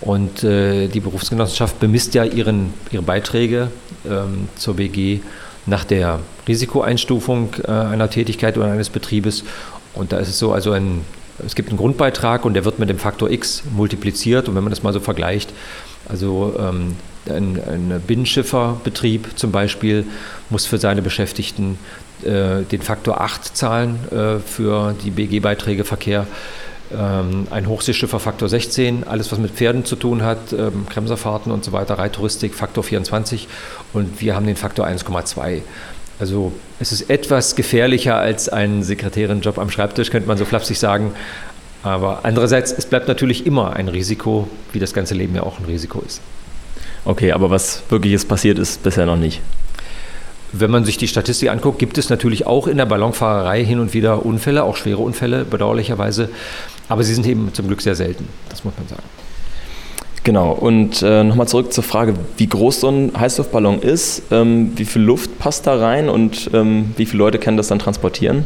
Und 0.00 0.44
äh, 0.44 0.88
die 0.88 1.00
Berufsgenossenschaft 1.00 1.78
bemisst 1.78 2.14
ja 2.14 2.24
ihren, 2.24 2.72
ihre 2.90 3.02
Beiträge 3.02 3.70
ähm, 4.08 4.48
zur 4.56 4.76
BG 4.76 5.20
nach 5.66 5.84
der 5.84 6.20
Risikoeinstufung 6.48 7.50
äh, 7.64 7.70
einer 7.70 8.08
Tätigkeit 8.08 8.56
oder 8.56 8.72
eines 8.72 8.88
Betriebes. 8.88 9.44
Und 9.94 10.12
da 10.12 10.18
ist 10.18 10.28
es 10.28 10.38
so, 10.38 10.52
also 10.52 10.72
ein, 10.72 11.02
es 11.44 11.54
gibt 11.54 11.68
einen 11.68 11.78
Grundbeitrag 11.78 12.44
und 12.44 12.54
der 12.54 12.64
wird 12.64 12.78
mit 12.78 12.88
dem 12.88 12.98
Faktor 12.98 13.30
X 13.30 13.62
multipliziert. 13.74 14.48
Und 14.48 14.54
wenn 14.54 14.64
man 14.64 14.70
das 14.70 14.82
mal 14.82 14.92
so 14.92 15.00
vergleicht, 15.00 15.52
also 16.08 16.54
ähm, 16.58 16.96
ein, 17.28 17.60
ein 17.70 18.02
Binnenschifferbetrieb 18.06 19.38
zum 19.38 19.52
Beispiel 19.52 20.06
muss 20.48 20.64
für 20.64 20.78
seine 20.78 21.02
Beschäftigten 21.02 21.78
äh, 22.22 22.62
den 22.62 22.82
Faktor 22.82 23.20
8 23.20 23.56
zahlen 23.56 23.98
äh, 24.10 24.38
für 24.40 24.94
die 25.04 25.10
BG-Beiträge 25.10 25.84
Verkehr 25.84 26.26
ein 26.96 27.68
Hochseeschiffer 27.68 28.18
Faktor 28.18 28.48
16, 28.48 29.04
alles 29.06 29.30
was 29.30 29.38
mit 29.38 29.52
Pferden 29.52 29.84
zu 29.84 29.96
tun 29.96 30.22
hat, 30.22 30.52
ähm, 30.52 30.86
Kremserfahrten 30.88 31.52
und 31.52 31.64
so 31.64 31.72
weiter, 31.72 31.98
Reittouristik 31.98 32.54
Faktor 32.54 32.82
24 32.82 33.46
und 33.92 34.20
wir 34.20 34.34
haben 34.34 34.46
den 34.46 34.56
Faktor 34.56 34.86
1,2. 34.86 35.62
Also 36.18 36.52
es 36.80 36.92
ist 36.92 37.08
etwas 37.08 37.56
gefährlicher 37.56 38.16
als 38.16 38.48
ein 38.48 38.82
Sekretärinjob 38.82 39.58
am 39.58 39.70
Schreibtisch, 39.70 40.10
könnte 40.10 40.28
man 40.28 40.36
so 40.36 40.44
flapsig 40.44 40.78
sagen. 40.78 41.12
Aber 41.82 42.20
andererseits, 42.24 42.72
es 42.72 42.84
bleibt 42.84 43.08
natürlich 43.08 43.46
immer 43.46 43.74
ein 43.74 43.88
Risiko, 43.88 44.48
wie 44.72 44.78
das 44.78 44.92
ganze 44.92 45.14
Leben 45.14 45.34
ja 45.34 45.42
auch 45.42 45.58
ein 45.58 45.64
Risiko 45.64 46.02
ist. 46.06 46.20
Okay, 47.06 47.32
aber 47.32 47.48
was 47.48 47.82
wirkliches 47.88 48.26
passiert 48.26 48.58
ist 48.58 48.82
bisher 48.82 49.06
noch 49.06 49.16
nicht. 49.16 49.40
Wenn 50.52 50.70
man 50.70 50.84
sich 50.84 50.98
die 50.98 51.08
Statistik 51.08 51.50
anguckt, 51.50 51.78
gibt 51.78 51.96
es 51.98 52.10
natürlich 52.10 52.46
auch 52.46 52.66
in 52.66 52.76
der 52.76 52.86
Ballonfahrerei 52.86 53.64
hin 53.64 53.78
und 53.78 53.94
wieder 53.94 54.26
Unfälle, 54.26 54.64
auch 54.64 54.76
schwere 54.76 54.98
Unfälle, 54.98 55.44
bedauerlicherweise. 55.44 56.28
Aber 56.88 57.04
sie 57.04 57.14
sind 57.14 57.26
eben 57.26 57.52
zum 57.54 57.68
Glück 57.68 57.82
sehr 57.82 57.94
selten, 57.94 58.28
das 58.48 58.64
muss 58.64 58.74
man 58.76 58.88
sagen. 58.88 59.02
Genau, 60.22 60.52
und 60.52 61.00
äh, 61.02 61.24
nochmal 61.24 61.48
zurück 61.48 61.72
zur 61.72 61.82
Frage, 61.84 62.14
wie 62.36 62.46
groß 62.46 62.80
so 62.80 62.88
ein 62.88 63.12
Heißluftballon 63.18 63.80
ist, 63.80 64.22
ähm, 64.30 64.72
wie 64.76 64.84
viel 64.84 65.02
Luft 65.02 65.38
passt 65.38 65.66
da 65.66 65.76
rein 65.78 66.08
und 66.08 66.50
ähm, 66.52 66.92
wie 66.96 67.06
viele 67.06 67.18
Leute 67.18 67.38
können 67.38 67.56
das 67.56 67.68
dann 67.68 67.78
transportieren? 67.78 68.44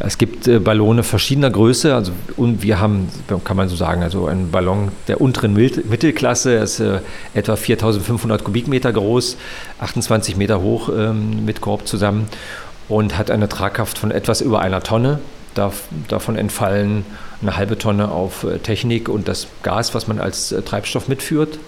Es 0.00 0.18
gibt 0.18 0.48
äh, 0.48 0.58
Ballone 0.58 1.04
verschiedener 1.04 1.50
Größe, 1.50 1.94
also 1.94 2.12
und 2.36 2.62
wir 2.62 2.80
haben, 2.80 3.08
kann 3.44 3.56
man 3.56 3.68
so 3.68 3.76
sagen, 3.76 4.02
also 4.02 4.26
ein 4.26 4.50
Ballon 4.50 4.90
der 5.06 5.20
unteren 5.20 5.54
Mittelklasse, 5.54 6.54
ist 6.54 6.80
äh, 6.80 6.98
etwa 7.32 7.54
4500 7.54 8.42
Kubikmeter 8.42 8.92
groß, 8.92 9.36
28 9.78 10.36
Meter 10.36 10.60
hoch 10.60 10.88
ähm, 10.88 11.44
mit 11.44 11.60
Korb 11.60 11.86
zusammen 11.86 12.26
und 12.88 13.16
hat 13.16 13.30
eine 13.30 13.48
Tragkraft 13.48 13.96
von 13.98 14.10
etwas 14.10 14.40
über 14.40 14.60
einer 14.60 14.82
Tonne. 14.82 15.20
davon 15.54 16.36
entfallen 16.36 17.04
eine 17.40 17.56
halbe 17.56 17.78
Tonne 17.78 18.10
auf 18.10 18.42
äh, 18.42 18.58
Technik 18.58 19.08
und 19.08 19.28
das 19.28 19.46
Gas, 19.62 19.94
was 19.94 20.08
man 20.08 20.18
als 20.18 20.50
äh, 20.50 20.62
Treibstoff 20.62 21.06
mitführt 21.06 21.58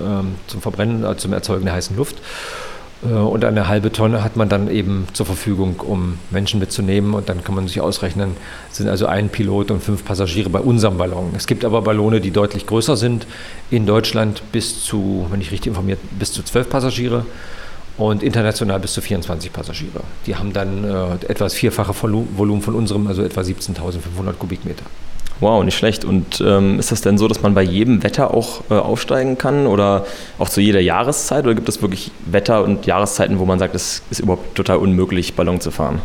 ähm, 0.00 0.36
zum 0.46 0.62
Verbrennen, 0.62 1.18
zum 1.18 1.32
Erzeugen 1.32 1.64
der 1.64 1.74
heißen 1.74 1.96
Luft. 1.96 2.16
Äh, 3.02 3.08
und 3.08 3.44
eine 3.44 3.68
halbe 3.68 3.92
Tonne 3.92 4.22
hat 4.22 4.36
man 4.36 4.48
dann 4.48 4.70
eben 4.70 5.06
zur 5.12 5.26
Verfügung, 5.26 5.80
um 5.80 6.18
Menschen 6.30 6.60
mitzunehmen. 6.60 7.14
Und 7.14 7.28
dann 7.28 7.44
kann 7.44 7.54
man 7.54 7.68
sich 7.68 7.80
ausrechnen, 7.80 8.36
sind 8.70 8.88
also 8.88 9.06
ein 9.06 9.28
Pilot 9.28 9.70
und 9.70 9.82
fünf 9.82 10.04
Passagiere 10.04 10.50
bei 10.50 10.60
unserem 10.60 10.98
Ballon. 10.98 11.32
Es 11.36 11.46
gibt 11.46 11.64
aber 11.64 11.82
Ballone, 11.82 12.20
die 12.20 12.30
deutlich 12.30 12.66
größer 12.66 12.96
sind. 12.96 13.26
In 13.70 13.86
Deutschland 13.86 14.42
bis 14.52 14.84
zu, 14.84 15.26
wenn 15.30 15.40
ich 15.40 15.50
richtig 15.50 15.68
informiert, 15.68 15.98
bis 16.18 16.32
zu 16.32 16.42
zwölf 16.42 16.68
Passagiere 16.68 17.24
und 17.98 18.22
international 18.22 18.80
bis 18.80 18.94
zu 18.94 19.00
24 19.00 19.52
Passagiere. 19.52 20.00
Die 20.26 20.36
haben 20.36 20.52
dann 20.52 20.84
äh, 20.84 21.14
etwas 21.28 21.54
vierfache 21.54 21.94
Volumen 22.02 22.62
von 22.62 22.74
unserem, 22.74 23.06
also 23.06 23.22
etwa 23.22 23.42
17.500 23.42 24.32
Kubikmeter. 24.38 24.84
Wow, 25.42 25.64
nicht 25.64 25.76
schlecht. 25.76 26.04
Und 26.04 26.40
ähm, 26.40 26.78
ist 26.78 26.92
das 26.92 27.00
denn 27.00 27.18
so, 27.18 27.26
dass 27.26 27.42
man 27.42 27.52
bei 27.52 27.62
jedem 27.62 28.04
Wetter 28.04 28.32
auch 28.32 28.62
äh, 28.70 28.74
aufsteigen 28.74 29.38
kann 29.38 29.66
oder 29.66 30.06
auch 30.38 30.48
zu 30.48 30.60
jeder 30.60 30.78
Jahreszeit? 30.78 31.44
Oder 31.44 31.56
gibt 31.56 31.68
es 31.68 31.82
wirklich 31.82 32.12
Wetter 32.26 32.62
und 32.62 32.86
Jahreszeiten, 32.86 33.40
wo 33.40 33.44
man 33.44 33.58
sagt, 33.58 33.74
es 33.74 34.02
ist 34.08 34.20
überhaupt 34.20 34.54
total 34.54 34.76
unmöglich, 34.76 35.34
Ballon 35.34 35.60
zu 35.60 35.72
fahren? 35.72 36.00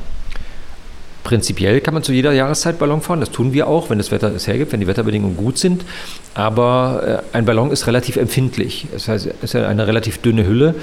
Prinzipiell 1.24 1.82
kann 1.82 1.94
man 1.94 2.02
zu 2.02 2.14
jeder 2.14 2.32
Jahreszeit 2.32 2.80
Ballon 2.80 3.02
fahren. 3.02 3.20
Das 3.20 3.30
tun 3.30 3.54
wir 3.54 3.68
auch, 3.68 3.92
wenn 3.92 4.00
das 4.00 4.10
Wetter 4.10 4.34
es 4.34 4.48
hergibt, 4.48 4.72
wenn 4.72 4.80
die 4.80 4.88
Wetterbedingungen 4.88 5.38
gut 5.38 5.60
sind. 5.60 5.86
Aber 6.34 7.22
äh, 7.34 7.38
ein 7.38 7.46
Ballon 7.46 7.70
ist 7.70 7.86
relativ 7.86 8.16
empfindlich. 8.16 8.88
Das 8.92 9.08
heißt, 9.08 9.28
es 9.44 9.54
ist 9.54 9.56
eine 9.56 9.86
relativ 9.86 10.18
dünne 10.18 10.48
Hülle 10.48 10.74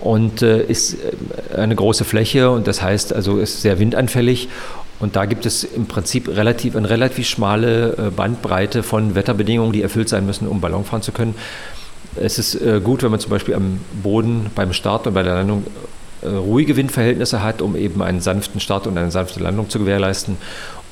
und 0.00 0.42
äh, 0.42 0.64
ist 0.64 0.94
äh, 0.94 1.58
eine 1.58 1.76
große 1.76 2.04
Fläche 2.04 2.50
und 2.50 2.66
das 2.66 2.82
heißt 2.82 3.12
also 3.12 3.38
ist 3.38 3.62
sehr 3.62 3.78
windanfällig. 3.78 4.48
Und 5.00 5.16
da 5.16 5.24
gibt 5.24 5.46
es 5.46 5.64
im 5.64 5.86
Prinzip 5.86 6.28
relativ, 6.28 6.76
eine 6.76 6.88
relativ 6.88 7.26
schmale 7.26 8.12
Bandbreite 8.14 8.82
von 8.82 9.14
Wetterbedingungen, 9.14 9.72
die 9.72 9.82
erfüllt 9.82 10.08
sein 10.08 10.26
müssen, 10.26 10.46
um 10.46 10.60
Ballon 10.60 10.84
fahren 10.84 11.02
zu 11.02 11.10
können. 11.10 11.34
Es 12.16 12.38
ist 12.38 12.58
gut, 12.84 13.02
wenn 13.02 13.10
man 13.10 13.18
zum 13.18 13.30
Beispiel 13.30 13.54
am 13.54 13.80
Boden 14.02 14.50
beim 14.54 14.72
Start 14.74 15.06
und 15.06 15.14
bei 15.14 15.22
der 15.22 15.36
Landung 15.36 15.64
äh, 16.22 16.28
ruhige 16.28 16.76
Windverhältnisse 16.76 17.42
hat, 17.42 17.62
um 17.62 17.76
eben 17.76 18.02
einen 18.02 18.20
sanften 18.20 18.60
Start 18.60 18.86
und 18.86 18.98
eine 18.98 19.10
sanfte 19.10 19.40
Landung 19.40 19.70
zu 19.70 19.78
gewährleisten. 19.78 20.36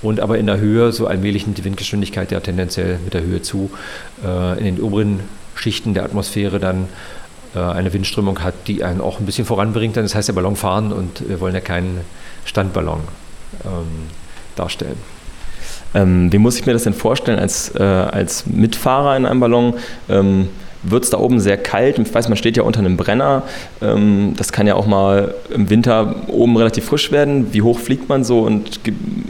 Und 0.00 0.20
aber 0.20 0.38
in 0.38 0.46
der 0.46 0.58
Höhe 0.58 0.90
so 0.92 1.06
allmählich 1.06 1.46
nimmt 1.46 1.58
die 1.58 1.64
Windgeschwindigkeit 1.64 2.30
ja 2.30 2.40
tendenziell 2.40 2.98
mit 3.04 3.12
der 3.12 3.22
Höhe 3.22 3.42
zu. 3.42 3.70
Äh, 4.24 4.58
in 4.58 4.64
den 4.64 4.80
oberen 4.80 5.20
Schichten 5.54 5.92
der 5.92 6.04
Atmosphäre 6.04 6.58
dann 6.60 6.88
äh, 7.54 7.58
eine 7.58 7.92
Windströmung 7.92 8.42
hat, 8.42 8.54
die 8.68 8.84
einen 8.84 9.02
auch 9.02 9.20
ein 9.20 9.26
bisschen 9.26 9.44
voranbringt. 9.44 9.96
Das 9.98 10.14
heißt 10.14 10.28
ja 10.28 10.34
Ballon 10.34 10.56
fahren 10.56 10.92
und 10.92 11.28
wir 11.28 11.40
wollen 11.40 11.54
ja 11.54 11.60
keinen 11.60 12.00
Standballon 12.46 13.00
ähm, 13.64 14.08
darstellen. 14.56 14.96
Ähm, 15.94 16.32
wie 16.32 16.38
muss 16.38 16.58
ich 16.58 16.66
mir 16.66 16.72
das 16.72 16.84
denn 16.84 16.94
vorstellen 16.94 17.38
als, 17.38 17.74
äh, 17.74 17.82
als 17.82 18.46
Mitfahrer 18.46 19.16
in 19.16 19.26
einem 19.26 19.40
Ballon? 19.40 19.74
Ähm, 20.08 20.48
wird 20.82 21.04
es 21.04 21.10
da 21.10 21.18
oben 21.18 21.40
sehr 21.40 21.56
kalt. 21.56 21.98
Ich 21.98 22.14
weiß, 22.14 22.28
man 22.28 22.36
steht 22.36 22.56
ja 22.56 22.62
unter 22.62 22.80
einem 22.80 22.96
Brenner. 22.96 23.42
Ähm, 23.82 24.34
das 24.36 24.52
kann 24.52 24.66
ja 24.66 24.74
auch 24.74 24.86
mal 24.86 25.34
im 25.50 25.70
Winter 25.70 26.14
oben 26.28 26.56
relativ 26.56 26.84
frisch 26.84 27.10
werden. 27.10 27.52
Wie 27.52 27.62
hoch 27.62 27.78
fliegt 27.78 28.08
man 28.08 28.24
so 28.24 28.40
und 28.40 28.80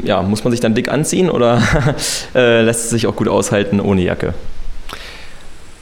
ja, 0.02 0.22
muss 0.22 0.44
man 0.44 0.50
sich 0.50 0.60
dann 0.60 0.75
dick 0.75 0.90
anziehen 0.90 1.30
oder 1.30 1.62
äh, 2.34 2.62
lässt 2.62 2.84
es 2.84 2.90
sich 2.90 3.06
auch 3.06 3.16
gut 3.16 3.28
aushalten 3.28 3.80
ohne 3.80 4.02
Jacke? 4.02 4.34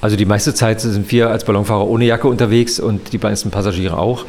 Also 0.00 0.16
die 0.16 0.26
meiste 0.26 0.54
Zeit 0.54 0.80
sind 0.80 1.10
wir 1.10 1.30
als 1.30 1.44
Ballonfahrer 1.44 1.86
ohne 1.88 2.04
Jacke 2.04 2.28
unterwegs 2.28 2.78
und 2.78 3.12
die 3.12 3.18
meisten 3.18 3.50
Passagiere 3.50 3.98
auch. 3.98 4.24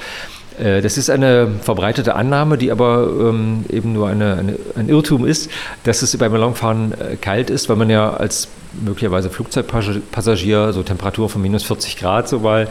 Äh, 0.59 0.81
das 0.81 0.97
ist 0.97 1.09
eine 1.09 1.47
verbreitete 1.61 2.15
Annahme, 2.15 2.57
die 2.57 2.71
aber 2.71 3.07
ähm, 3.07 3.65
eben 3.69 3.93
nur 3.93 4.07
eine, 4.07 4.33
eine, 4.33 4.55
ein 4.75 4.89
Irrtum 4.89 5.25
ist, 5.25 5.49
dass 5.83 6.01
es 6.01 6.15
beim 6.17 6.31
Ballonfahren 6.31 6.93
äh, 6.93 7.15
kalt 7.15 7.49
ist, 7.49 7.69
weil 7.69 7.75
man 7.75 7.89
ja 7.89 8.11
als 8.13 8.47
möglicherweise 8.79 9.29
Flugzeugpassagier 9.29 10.73
so 10.73 10.83
Temperatur 10.83 11.29
von 11.29 11.41
minus 11.41 11.63
40 11.63 11.97
Grad 11.97 12.27
so 12.27 12.39
mal 12.39 12.67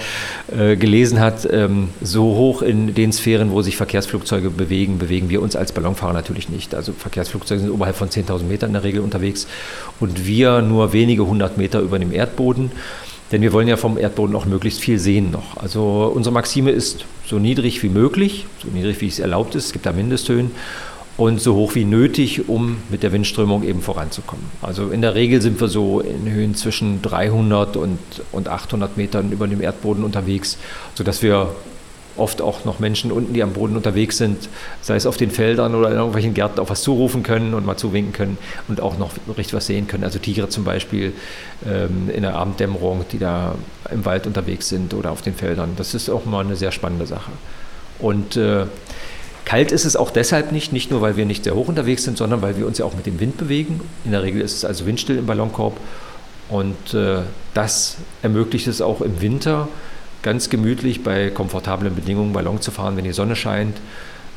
äh, 0.56 0.76
gelesen 0.76 1.20
hat. 1.20 1.48
Ähm, 1.50 1.88
so 2.00 2.22
hoch 2.22 2.62
in 2.62 2.94
den 2.94 3.12
Sphären, 3.12 3.50
wo 3.50 3.62
sich 3.62 3.76
Verkehrsflugzeuge 3.76 4.50
bewegen, 4.50 4.98
bewegen 4.98 5.30
wir 5.30 5.42
uns 5.42 5.56
als 5.56 5.72
Ballonfahrer 5.72 6.12
natürlich 6.12 6.48
nicht. 6.48 6.74
Also 6.74 6.92
Verkehrsflugzeuge 6.92 7.62
sind 7.62 7.70
oberhalb 7.70 7.96
von 7.96 8.08
10.000 8.08 8.44
Metern 8.44 8.70
in 8.70 8.74
der 8.74 8.84
Regel 8.84 9.00
unterwegs 9.00 9.46
und 10.00 10.26
wir 10.26 10.62
nur 10.62 10.92
wenige 10.92 11.26
hundert 11.26 11.58
Meter 11.58 11.80
über 11.80 11.98
dem 11.98 12.12
Erdboden. 12.12 12.70
Denn 13.32 13.42
wir 13.42 13.52
wollen 13.52 13.66
ja 13.66 13.76
vom 13.76 13.98
Erdboden 13.98 14.36
auch 14.36 14.46
möglichst 14.46 14.80
viel 14.80 14.98
sehen 14.98 15.30
noch. 15.30 15.56
Also 15.56 16.12
unsere 16.14 16.32
Maxime 16.32 16.70
ist 16.70 17.04
so 17.26 17.38
niedrig 17.38 17.82
wie 17.82 17.88
möglich, 17.88 18.46
so 18.62 18.68
niedrig 18.68 19.00
wie 19.00 19.08
es 19.08 19.18
erlaubt 19.18 19.54
ist. 19.54 19.66
Es 19.66 19.72
gibt 19.72 19.86
da 19.86 19.92
Mindesthöhen 19.92 20.52
und 21.16 21.40
so 21.40 21.54
hoch 21.54 21.74
wie 21.74 21.84
nötig, 21.84 22.48
um 22.48 22.76
mit 22.90 23.02
der 23.02 23.12
Windströmung 23.12 23.64
eben 23.64 23.80
voranzukommen. 23.80 24.44
Also 24.62 24.90
in 24.90 25.00
der 25.00 25.14
Regel 25.14 25.40
sind 25.40 25.60
wir 25.60 25.68
so 25.68 26.00
in 26.00 26.30
Höhen 26.30 26.54
zwischen 26.54 27.02
300 27.02 27.76
und, 27.76 27.98
und 28.32 28.48
800 28.48 28.96
Metern 28.96 29.32
über 29.32 29.48
dem 29.48 29.60
Erdboden 29.60 30.04
unterwegs, 30.04 30.58
sodass 30.94 31.22
wir 31.22 31.54
oft 32.16 32.40
auch 32.40 32.64
noch 32.64 32.78
Menschen 32.78 33.12
unten, 33.12 33.34
die 33.34 33.42
am 33.42 33.52
Boden 33.52 33.76
unterwegs 33.76 34.16
sind, 34.18 34.48
sei 34.80 34.96
es 34.96 35.06
auf 35.06 35.16
den 35.16 35.30
Feldern 35.30 35.74
oder 35.74 35.88
in 35.88 35.96
irgendwelchen 35.96 36.34
Gärten 36.34 36.60
auch 36.60 36.70
was 36.70 36.82
zurufen 36.82 37.22
können 37.22 37.54
und 37.54 37.66
mal 37.66 37.76
zuwinken 37.76 38.12
können 38.12 38.38
und 38.68 38.80
auch 38.80 38.98
noch 38.98 39.10
richtig 39.28 39.54
was 39.54 39.66
sehen 39.66 39.86
können. 39.86 40.04
Also 40.04 40.18
Tiere 40.18 40.48
zum 40.48 40.64
Beispiel 40.64 41.12
ähm, 41.66 42.10
in 42.14 42.22
der 42.22 42.34
Abenddämmerung, 42.34 43.04
die 43.12 43.18
da 43.18 43.54
im 43.90 44.04
Wald 44.04 44.26
unterwegs 44.26 44.68
sind 44.68 44.94
oder 44.94 45.10
auf 45.10 45.22
den 45.22 45.34
Feldern. 45.34 45.72
Das 45.76 45.94
ist 45.94 46.08
auch 46.08 46.24
mal 46.24 46.44
eine 46.44 46.56
sehr 46.56 46.72
spannende 46.72 47.06
Sache. 47.06 47.30
Und 47.98 48.36
äh, 48.36 48.66
Kalt 49.44 49.70
ist 49.70 49.84
es 49.84 49.94
auch 49.94 50.10
deshalb 50.10 50.50
nicht, 50.50 50.72
nicht 50.72 50.90
nur, 50.90 51.00
weil 51.00 51.16
wir 51.16 51.24
nicht 51.24 51.44
sehr 51.44 51.54
hoch 51.54 51.68
unterwegs 51.68 52.02
sind, 52.02 52.18
sondern 52.18 52.42
weil 52.42 52.56
wir 52.56 52.66
uns 52.66 52.78
ja 52.78 52.84
auch 52.84 52.94
mit 52.94 53.06
dem 53.06 53.20
Wind 53.20 53.36
bewegen. 53.38 53.80
In 54.04 54.10
der 54.10 54.22
Regel 54.22 54.40
ist 54.40 54.54
es 54.54 54.64
also 54.64 54.86
windstill 54.86 55.18
im 55.18 55.26
Ballonkorb 55.26 55.78
und 56.48 56.94
äh, 56.94 57.20
das 57.54 57.96
ermöglicht 58.22 58.66
es 58.66 58.80
auch 58.80 59.00
im 59.00 59.20
Winter 59.20 59.68
ganz 60.26 60.50
gemütlich 60.50 61.04
bei 61.04 61.30
komfortablen 61.30 61.94
Bedingungen 61.94 62.32
Ballon 62.32 62.60
zu 62.60 62.72
fahren, 62.72 62.96
wenn 62.96 63.04
die 63.04 63.12
Sonne 63.12 63.36
scheint. 63.36 63.76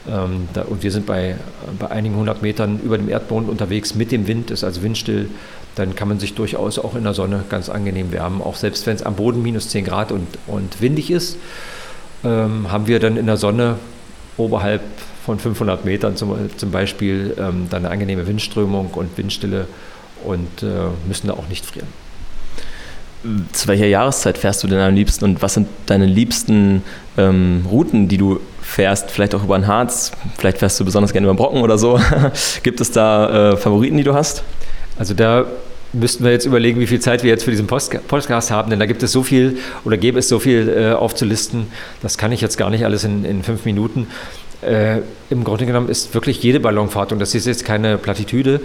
Ähm, 0.07 0.47
da, 0.53 0.61
und 0.61 0.83
wir 0.83 0.91
sind 0.91 1.07
bei, 1.07 1.35
bei 1.79 1.89
einigen 1.89 2.15
hundert 2.15 2.43
Metern 2.43 2.79
über 2.79 2.95
dem 2.95 3.09
Erdboden 3.09 3.49
unterwegs 3.49 3.95
mit 3.95 4.11
dem 4.11 4.27
Wind, 4.27 4.51
ist 4.51 4.63
also 4.63 4.83
windstill. 4.83 5.31
Dann 5.73 5.95
kann 5.95 6.07
man 6.07 6.19
sich 6.19 6.35
durchaus 6.35 6.77
auch 6.77 6.95
in 6.95 7.05
der 7.05 7.15
Sonne 7.15 7.43
ganz 7.49 7.69
angenehm 7.69 8.11
wärmen, 8.11 8.39
auch 8.39 8.55
selbst 8.55 8.85
wenn 8.85 8.97
es 8.97 9.01
am 9.01 9.15
Boden 9.15 9.41
minus 9.41 9.69
10 9.69 9.83
Grad 9.83 10.11
und, 10.11 10.27
und 10.45 10.79
windig 10.79 11.09
ist. 11.09 11.37
Ähm, 12.23 12.71
haben 12.71 12.85
wir 12.85 12.99
dann 12.99 13.17
in 13.17 13.25
der 13.25 13.37
Sonne 13.37 13.77
oberhalb 14.37 14.81
von 15.25 15.39
500 15.39 15.85
Metern 15.85 16.15
zum, 16.15 16.35
zum 16.55 16.69
Beispiel 16.69 17.33
ähm, 17.39 17.65
dann 17.71 17.83
eine 17.83 17.89
angenehme 17.89 18.27
Windströmung 18.27 18.91
und 18.91 19.17
Windstille 19.17 19.67
und 20.23 20.61
äh, 20.61 20.67
müssen 21.07 21.27
da 21.27 21.33
auch 21.33 21.47
nicht 21.47 21.65
frieren. 21.65 21.87
Zu 23.51 23.67
welcher 23.67 23.87
Jahreszeit 23.87 24.37
fährst 24.37 24.63
du 24.63 24.67
denn 24.67 24.79
am 24.79 24.95
liebsten 24.95 25.25
und 25.25 25.41
was 25.41 25.55
sind 25.55 25.67
deine 25.87 26.05
liebsten 26.05 26.83
ähm, 27.17 27.65
Routen, 27.69 28.07
die 28.07 28.17
du 28.17 28.39
fährst? 28.61 29.11
Vielleicht 29.11 29.35
auch 29.35 29.43
über 29.43 29.57
den 29.57 29.67
Harz, 29.67 30.11
vielleicht 30.37 30.59
fährst 30.59 30.79
du 30.79 30.85
besonders 30.85 31.11
gerne 31.11 31.27
über 31.27 31.33
den 31.33 31.37
Brocken 31.37 31.61
oder 31.61 31.77
so. 31.77 31.99
Gibt 32.63 32.79
es 32.79 32.91
da 32.91 33.51
äh, 33.51 33.57
Favoriten, 33.57 33.97
die 33.97 34.03
du 34.03 34.13
hast? 34.13 34.43
Also 34.97 35.13
da 35.13 35.45
müssten 35.91 36.23
wir 36.23 36.31
jetzt 36.31 36.45
überlegen, 36.45 36.79
wie 36.79 36.87
viel 36.87 36.99
Zeit 36.99 37.23
wir 37.23 37.29
jetzt 37.29 37.43
für 37.43 37.51
diesen 37.51 37.67
Podcast 37.67 38.51
haben, 38.51 38.69
denn 38.69 38.79
da 38.79 38.85
gibt 38.85 39.01
es 39.01 39.11
so 39.11 39.23
viel 39.23 39.57
oder 39.83 39.97
gäbe 39.97 40.19
es 40.19 40.29
so 40.29 40.39
viel 40.39 40.69
äh, 40.69 40.93
aufzulisten. 40.93 41.67
Das 42.01 42.17
kann 42.17 42.31
ich 42.31 42.41
jetzt 42.41 42.57
gar 42.57 42.69
nicht 42.69 42.85
alles 42.85 43.03
in, 43.03 43.25
in 43.25 43.43
fünf 43.43 43.65
Minuten. 43.65 44.07
Äh, 44.61 44.99
Im 45.29 45.43
Grunde 45.43 45.65
genommen 45.65 45.89
ist 45.89 46.13
wirklich 46.13 46.43
jede 46.43 46.59
Ballonfahrt, 46.59 47.11
und 47.11 47.19
das 47.19 47.33
ist 47.33 47.47
jetzt 47.47 47.65
keine 47.65 47.97
Plattitüde, 47.97 48.59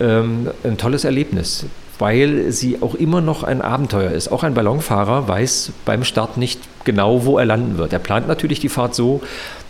ähm, 0.00 0.48
ein 0.64 0.78
tolles 0.78 1.04
Erlebnis, 1.04 1.66
weil 1.98 2.50
sie 2.52 2.82
auch 2.82 2.94
immer 2.94 3.20
noch 3.20 3.42
ein 3.42 3.62
Abenteuer 3.62 4.10
ist. 4.10 4.28
Auch 4.28 4.42
ein 4.42 4.54
Ballonfahrer 4.54 5.28
weiß 5.28 5.72
beim 5.84 6.04
Start 6.04 6.36
nicht 6.36 6.60
genau, 6.84 7.24
wo 7.24 7.38
er 7.38 7.44
landen 7.44 7.78
wird. 7.78 7.92
Er 7.92 7.98
plant 7.98 8.28
natürlich 8.28 8.60
die 8.60 8.68
Fahrt 8.68 8.94
so, 8.94 9.22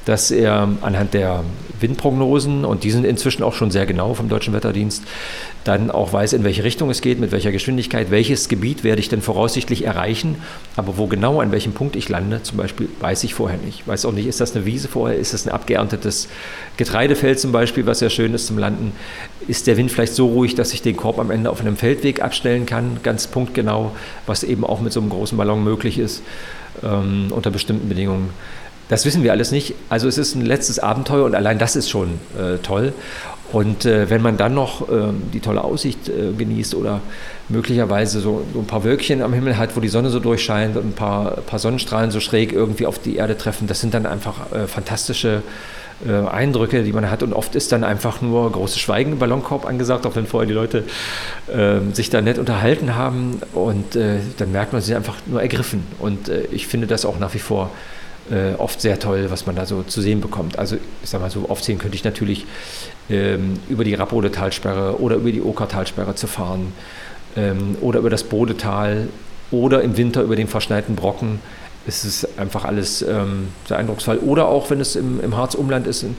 dass 0.04 0.30
er 0.30 0.68
anhand 0.82 1.14
der 1.14 1.44
Windprognosen, 1.80 2.64
und 2.64 2.84
die 2.84 2.90
sind 2.90 3.04
inzwischen 3.04 3.42
auch 3.42 3.54
schon 3.54 3.70
sehr 3.70 3.87
genau 3.87 4.14
vom 4.14 4.28
Deutschen 4.28 4.54
Wetterdienst, 4.54 5.02
dann 5.64 5.90
auch 5.90 6.12
weiß, 6.12 6.34
in 6.34 6.44
welche 6.44 6.62
Richtung 6.62 6.90
es 6.90 7.00
geht, 7.00 7.20
mit 7.20 7.32
welcher 7.32 7.52
Geschwindigkeit, 7.52 8.11
welches 8.11 8.49
Gebiet 8.49 8.84
werde 8.84 9.00
ich 9.00 9.08
denn 9.08 9.23
voraussichtlich 9.23 9.84
erreichen, 9.84 10.37
aber 10.76 10.99
wo 10.99 11.06
genau, 11.06 11.40
an 11.40 11.52
welchem 11.52 11.73
Punkt 11.73 11.96
ich 11.96 12.08
lande, 12.08 12.42
zum 12.42 12.58
Beispiel, 12.58 12.88
weiß 13.00 13.25
ich 13.25 13.34
vorher 13.34 13.58
nicht. 13.58 13.80
Ich 13.80 13.88
weiß 13.88 14.04
auch 14.04 14.12
nicht, 14.12 14.26
ist 14.26 14.40
das 14.40 14.54
eine 14.54 14.66
Wiese 14.66 14.88
vorher, 14.88 15.18
ist 15.18 15.34
das 15.34 15.46
ein 15.46 15.52
abgeerntetes 15.52 16.28
Getreidefeld 16.76 17.40
zum 17.40 17.52
Beispiel, 17.52 17.87
was 17.87 18.00
sehr 18.00 18.11
schön 18.11 18.34
ist 18.34 18.46
zum 18.46 18.58
Landen, 18.58 18.92
ist 19.49 19.66
der 19.66 19.76
Wind 19.76 19.90
vielleicht 19.90 20.14
so 20.14 20.26
ruhig, 20.26 20.54
dass 20.54 20.73
ich 20.73 20.82
den 20.82 20.96
Korb 20.96 21.18
am 21.18 21.30
Ende 21.30 21.50
auf 21.50 21.61
einem 21.61 21.76
Feldweg 21.76 22.23
abstellen 22.23 22.66
kann, 22.66 22.99
ganz 23.02 23.26
punktgenau, 23.26 23.92
was 24.26 24.44
eben 24.44 24.64
auch 24.64 24.80
mit 24.80 24.92
so 24.92 25.00
einem 25.00 25.11
großen 25.11 25.37
Ballon 25.37 25.64
möglich 25.64 25.99
ist, 25.99 26.23
ähm, 26.82 27.28
unter 27.30 27.50
bestimmten 27.50 27.88
Bedingungen. 27.88 28.30
Das 28.88 29.05
wissen 29.05 29.23
wir 29.23 29.33
alles 29.33 29.50
nicht. 29.50 29.75
Also 29.88 30.09
es 30.09 30.19
ist 30.19 30.35
ein 30.35 30.45
letztes 30.45 30.79
Abenteuer 30.79 31.25
und 31.25 31.35
allein 31.35 31.59
das 31.59 31.76
ist 31.76 31.88
schon 31.88 32.19
äh, 32.38 32.59
toll. 32.62 32.93
Und 33.53 33.85
äh, 33.85 34.11
wenn 34.11 34.21
man 34.21 34.37
dann 34.37 34.55
noch 34.55 34.88
äh, 34.88 35.12
die 35.33 35.38
tolle 35.38 35.62
Aussicht 35.62 36.09
äh, 36.09 36.33
genießt 36.37 36.75
oder 36.75 37.00
möglicherweise 37.49 38.21
so, 38.21 38.43
so, 38.53 38.59
ein 38.59 38.67
paar 38.67 38.83
Wölkchen 38.85 39.23
am 39.23 39.33
Himmel 39.33 39.57
hat, 39.57 39.76
wo 39.76 39.81
die 39.81 39.88
Sonne 39.88 40.11
so 40.11 40.19
durchscheint 40.19 40.76
und 40.76 40.87
ein 40.87 40.93
paar, 40.93 41.37
paar 41.43 41.61
Sonnenstrahlen 41.61 42.11
so 42.11 42.19
schräg 42.19 42.53
irgendwie 42.53 42.85
auf 42.85 42.99
die 42.99 43.17
Erde 43.17 43.38
treffen, 43.38 43.69
das 43.69 43.81
sind 43.81 43.95
dann 43.95 44.07
einfach 44.07 44.50
äh, 44.53 44.67
fantastische 44.67 45.43
äh, 46.05 46.26
Eindrücke, 46.26 46.83
die 46.83 46.93
man 46.93 47.09
hat. 47.09 47.23
Und 47.23 47.33
oft 47.33 47.55
ist 47.55 47.71
dann 47.71 47.85
einfach 47.85 48.21
nur 48.21 48.50
großes 48.50 48.81
Schweigen 48.81 49.12
im 49.12 49.19
Ballonkorb 49.19 49.67
angesagt, 49.67 50.05
auch 50.05 50.17
wenn 50.17 50.26
vorher 50.26 50.49
die 50.49 50.55
Leute 50.55 50.83
ähm, 51.53 51.95
sich 51.95 52.11
da 52.11 52.21
nett 52.21 52.38
unterhalten 52.38 52.97
haben. 52.97 53.41
Und 53.53 53.95
äh, 53.95 54.17
dann 54.37 54.50
merkt 54.50 54.73
man 54.73 54.83
sich 54.83 54.97
einfach 54.97 55.17
nur 55.26 55.41
ergriffen. 55.41 55.87
Und 56.00 56.29
ich 56.50 56.67
finde 56.67 56.88
das 56.88 57.05
auch 57.05 57.21
nach 57.21 57.35
wie 57.35 57.38
vor 57.38 57.71
äh, 58.31 58.54
oft 58.54 58.81
sehr 58.81 58.99
toll, 58.99 59.26
was 59.28 59.47
man 59.47 59.57
da 59.57 59.66
so 59.66 59.83
zu 59.83 60.00
sehen 60.00 60.21
bekommt. 60.21 60.59
Also 60.59 60.76
ich 60.76 61.11
sag 61.11 61.21
mal 61.21 61.31
so, 61.31 61.49
aufzählen 61.49 61.78
könnte 61.78 61.97
ich 61.97 62.04
natürlich 62.04 62.47
ähm, 63.11 63.54
über 63.69 63.85
die 63.85 63.95
Rappode 63.95 64.31
Talsperre 64.31 65.00
oder 65.00 65.16
über 65.16 65.31
die 65.31 65.43
Okertalsperre 65.43 66.14
zu 66.14 66.26
fahren 66.26 66.73
ähm, 67.37 67.76
oder 67.81 67.99
über 67.99 68.11
das 68.11 68.25
Bodetal 68.25 69.09
oder 69.50 69.83
im 69.83 69.97
Winter 69.97 70.23
über 70.23 70.37
den 70.37 70.49
verschneiten 70.49 70.97
Brocken. 70.97 71.40
Es 71.87 72.04
ist 72.04 72.38
einfach 72.38 72.64
alles 72.64 73.02
ähm, 73.02 73.49
sehr 73.69 73.76
eindrucksvoll. 73.76 74.16
Oder 74.19 74.49
auch, 74.49 74.71
wenn 74.71 74.81
es 74.81 74.97
im, 74.97 75.21
im 75.21 75.37
Harz-Umland 75.37 75.87
ist, 75.87 76.02
ein, 76.02 76.16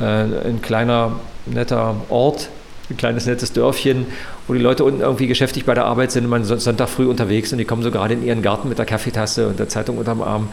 äh, 0.00 0.04
ein 0.04 0.62
kleiner, 0.62 1.20
netter 1.44 1.96
Ort, 2.08 2.48
ein 2.92 2.96
kleines 2.96 3.26
nettes 3.26 3.52
Dörfchen, 3.52 4.06
wo 4.46 4.54
die 4.54 4.60
Leute 4.60 4.84
unten 4.84 5.00
irgendwie 5.00 5.26
geschäftig 5.26 5.64
bei 5.64 5.74
der 5.74 5.84
Arbeit 5.84 6.12
sind 6.12 6.28
man 6.28 6.44
Sonntag 6.44 6.88
früh 6.88 7.06
unterwegs 7.06 7.52
und 7.52 7.58
die 7.58 7.64
kommen 7.64 7.82
so 7.82 7.90
gerade 7.90 8.14
in 8.14 8.24
ihren 8.24 8.42
Garten 8.42 8.68
mit 8.68 8.78
der 8.78 8.86
Kaffeetasse 8.86 9.48
und 9.48 9.58
der 9.58 9.68
Zeitung 9.68 9.98
unterm 9.98 10.22
Arm 10.22 10.48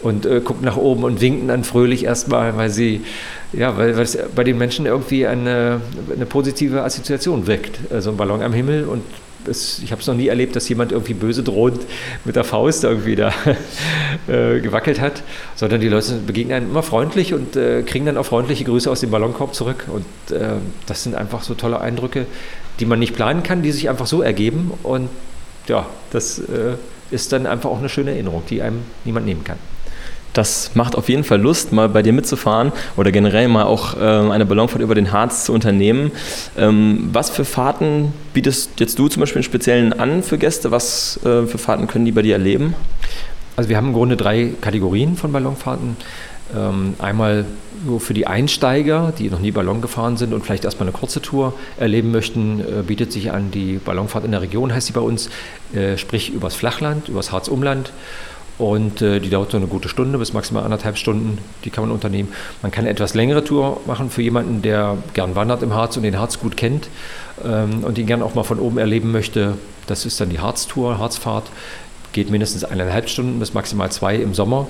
und 0.00 0.26
äh, 0.26 0.40
gucken 0.40 0.64
nach 0.64 0.76
oben 0.76 1.04
und 1.04 1.20
winken 1.20 1.48
dann 1.48 1.64
fröhlich 1.64 2.04
erstmal, 2.04 2.56
weil 2.56 2.70
sie, 2.70 3.02
ja, 3.52 3.76
weil, 3.76 3.96
weil 3.96 4.04
es 4.04 4.18
bei 4.34 4.44
den 4.44 4.58
Menschen 4.58 4.86
irgendwie 4.86 5.26
eine, 5.26 5.80
eine 6.14 6.26
positive 6.26 6.82
Assoziation 6.82 7.46
weckt. 7.46 7.78
So 7.88 7.94
also 7.94 8.10
ein 8.10 8.16
Ballon 8.16 8.42
am 8.42 8.52
Himmel 8.52 8.84
und 8.84 9.02
es, 9.48 9.80
ich 9.82 9.90
habe 9.90 10.00
es 10.00 10.06
noch 10.06 10.14
nie 10.14 10.28
erlebt, 10.28 10.54
dass 10.56 10.68
jemand 10.68 10.92
irgendwie 10.92 11.14
böse 11.14 11.42
drohend 11.42 11.80
mit 12.24 12.36
der 12.36 12.44
Faust 12.44 12.84
irgendwie 12.84 13.16
da 13.16 13.32
äh, 14.28 14.60
gewackelt 14.60 15.00
hat, 15.00 15.22
sondern 15.56 15.80
die 15.80 15.88
Leute 15.88 16.14
begegnen 16.26 16.56
einem 16.56 16.70
immer 16.70 16.82
freundlich 16.82 17.34
und 17.34 17.56
äh, 17.56 17.82
kriegen 17.82 18.06
dann 18.06 18.16
auch 18.16 18.26
freundliche 18.26 18.64
Grüße 18.64 18.90
aus 18.90 19.00
dem 19.00 19.10
Ballonkorb 19.10 19.54
zurück. 19.54 19.86
Und 19.88 20.36
äh, 20.36 20.54
das 20.86 21.02
sind 21.02 21.14
einfach 21.14 21.42
so 21.42 21.54
tolle 21.54 21.80
Eindrücke, 21.80 22.26
die 22.80 22.86
man 22.86 22.98
nicht 22.98 23.14
planen 23.14 23.42
kann, 23.42 23.62
die 23.62 23.72
sich 23.72 23.88
einfach 23.88 24.06
so 24.06 24.22
ergeben. 24.22 24.72
Und 24.82 25.08
ja, 25.66 25.86
das 26.10 26.38
äh, 26.38 26.74
ist 27.10 27.32
dann 27.32 27.46
einfach 27.46 27.70
auch 27.70 27.78
eine 27.78 27.88
schöne 27.88 28.12
Erinnerung, 28.12 28.42
die 28.48 28.62
einem 28.62 28.82
niemand 29.04 29.26
nehmen 29.26 29.44
kann. 29.44 29.58
Das 30.38 30.76
macht 30.76 30.94
auf 30.94 31.08
jeden 31.08 31.24
Fall 31.24 31.40
Lust, 31.40 31.72
mal 31.72 31.88
bei 31.88 32.00
dir 32.00 32.12
mitzufahren 32.12 32.70
oder 32.96 33.10
generell 33.10 33.48
mal 33.48 33.64
auch 33.64 33.96
äh, 33.96 33.98
eine 33.98 34.46
Ballonfahrt 34.46 34.80
über 34.80 34.94
den 34.94 35.10
Harz 35.10 35.42
zu 35.42 35.52
unternehmen. 35.52 36.12
Ähm, 36.56 37.08
was 37.12 37.28
für 37.28 37.44
Fahrten 37.44 38.12
bietest 38.34 38.78
jetzt 38.78 38.96
du 39.00 39.08
zum 39.08 39.18
Beispiel 39.18 39.40
im 39.40 39.42
Speziellen 39.42 39.92
an 39.92 40.22
für 40.22 40.38
Gäste? 40.38 40.70
Was 40.70 41.18
äh, 41.24 41.44
für 41.44 41.58
Fahrten 41.58 41.88
können 41.88 42.04
die 42.04 42.12
bei 42.12 42.22
dir 42.22 42.34
erleben? 42.34 42.74
Also 43.56 43.68
wir 43.68 43.76
haben 43.76 43.88
im 43.88 43.94
Grunde 43.94 44.16
drei 44.16 44.52
Kategorien 44.60 45.16
von 45.16 45.32
Ballonfahrten. 45.32 45.96
Ähm, 46.56 46.94
einmal 47.00 47.44
so 47.84 47.98
für 47.98 48.14
die 48.14 48.28
Einsteiger, 48.28 49.12
die 49.18 49.30
noch 49.30 49.40
nie 49.40 49.50
Ballon 49.50 49.82
gefahren 49.82 50.16
sind 50.16 50.32
und 50.32 50.44
vielleicht 50.44 50.64
erstmal 50.64 50.88
eine 50.88 50.96
kurze 50.96 51.20
Tour 51.20 51.52
erleben 51.78 52.12
möchten, 52.12 52.60
äh, 52.60 52.82
bietet 52.86 53.10
sich 53.10 53.32
an 53.32 53.50
die 53.50 53.80
Ballonfahrt 53.84 54.24
in 54.24 54.30
der 54.30 54.42
Region, 54.42 54.72
heißt 54.72 54.86
sie 54.86 54.92
bei 54.92 55.00
uns, 55.00 55.30
äh, 55.74 55.96
sprich 55.96 56.32
übers 56.32 56.54
Flachland, 56.54 57.08
übers 57.08 57.32
Harzumland. 57.32 57.90
Und 58.58 59.02
äh, 59.02 59.20
die 59.20 59.30
dauert 59.30 59.52
so 59.52 59.56
eine 59.56 59.68
gute 59.68 59.88
Stunde 59.88 60.18
bis 60.18 60.32
maximal 60.32 60.64
anderthalb 60.64 60.98
Stunden. 60.98 61.38
Die 61.64 61.70
kann 61.70 61.84
man 61.84 61.92
unternehmen. 61.92 62.32
Man 62.60 62.72
kann 62.72 62.82
eine 62.82 62.90
etwas 62.90 63.14
längere 63.14 63.44
Tour 63.44 63.80
machen 63.86 64.10
für 64.10 64.22
jemanden, 64.22 64.62
der 64.62 64.98
gern 65.14 65.36
wandert 65.36 65.62
im 65.62 65.72
Harz 65.72 65.96
und 65.96 66.02
den 66.02 66.18
Harz 66.18 66.40
gut 66.40 66.56
kennt 66.56 66.88
ähm, 67.44 67.84
und 67.84 67.98
ihn 67.98 68.06
gern 68.06 68.20
auch 68.20 68.34
mal 68.34 68.42
von 68.42 68.58
oben 68.58 68.78
erleben 68.78 69.12
möchte. 69.12 69.54
Das 69.86 70.04
ist 70.04 70.20
dann 70.20 70.30
die 70.30 70.40
Harztour, 70.40 70.98
Harzfahrt. 70.98 71.44
Geht 72.12 72.30
mindestens 72.30 72.64
eineinhalb 72.64 73.08
Stunden 73.08 73.38
bis 73.38 73.54
maximal 73.54 73.92
zwei 73.92 74.16
im 74.16 74.34
Sommer. 74.34 74.66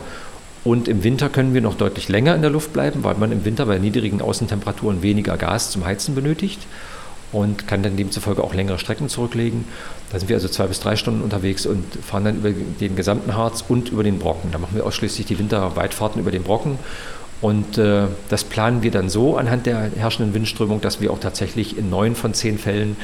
Und 0.64 0.86
im 0.86 1.02
Winter 1.02 1.30
können 1.30 1.54
wir 1.54 1.62
noch 1.62 1.76
deutlich 1.76 2.08
länger 2.08 2.34
in 2.34 2.42
der 2.42 2.50
Luft 2.50 2.74
bleiben, 2.74 3.04
weil 3.04 3.14
man 3.14 3.32
im 3.32 3.44
Winter 3.46 3.64
bei 3.64 3.78
niedrigen 3.78 4.20
Außentemperaturen 4.20 5.02
weniger 5.02 5.38
Gas 5.38 5.70
zum 5.70 5.86
Heizen 5.86 6.14
benötigt 6.14 6.60
und 7.32 7.66
kann 7.66 7.82
dann 7.82 7.96
demzufolge 7.96 8.42
auch 8.42 8.54
längere 8.54 8.78
Strecken 8.78 9.08
zurücklegen. 9.08 9.64
Da 10.10 10.18
sind 10.18 10.28
wir 10.28 10.36
also 10.36 10.48
zwei 10.48 10.66
bis 10.66 10.80
drei 10.80 10.96
Stunden 10.96 11.22
unterwegs 11.22 11.66
und 11.66 11.84
fahren 12.02 12.24
dann 12.24 12.36
über 12.36 12.50
den 12.50 12.96
gesamten 12.96 13.34
Harz 13.34 13.64
und 13.68 13.90
über 13.90 14.02
den 14.02 14.18
Brocken. 14.18 14.50
Da 14.52 14.58
machen 14.58 14.74
wir 14.74 14.86
ausschließlich 14.86 15.26
die 15.26 15.38
Winterweitfahrten 15.38 16.20
über 16.20 16.30
den 16.30 16.42
Brocken 16.42 16.78
und 17.40 17.78
äh, 17.78 18.02
das 18.28 18.42
planen 18.42 18.82
wir 18.82 18.90
dann 18.90 19.08
so 19.08 19.36
anhand 19.36 19.66
der 19.66 19.90
herrschenden 19.96 20.34
Windströmung, 20.34 20.80
dass 20.80 21.00
wir 21.00 21.12
auch 21.12 21.20
tatsächlich 21.20 21.78
in 21.78 21.88
neun 21.88 22.16
von 22.16 22.34
zehn 22.34 22.58
Fällen 22.58 22.96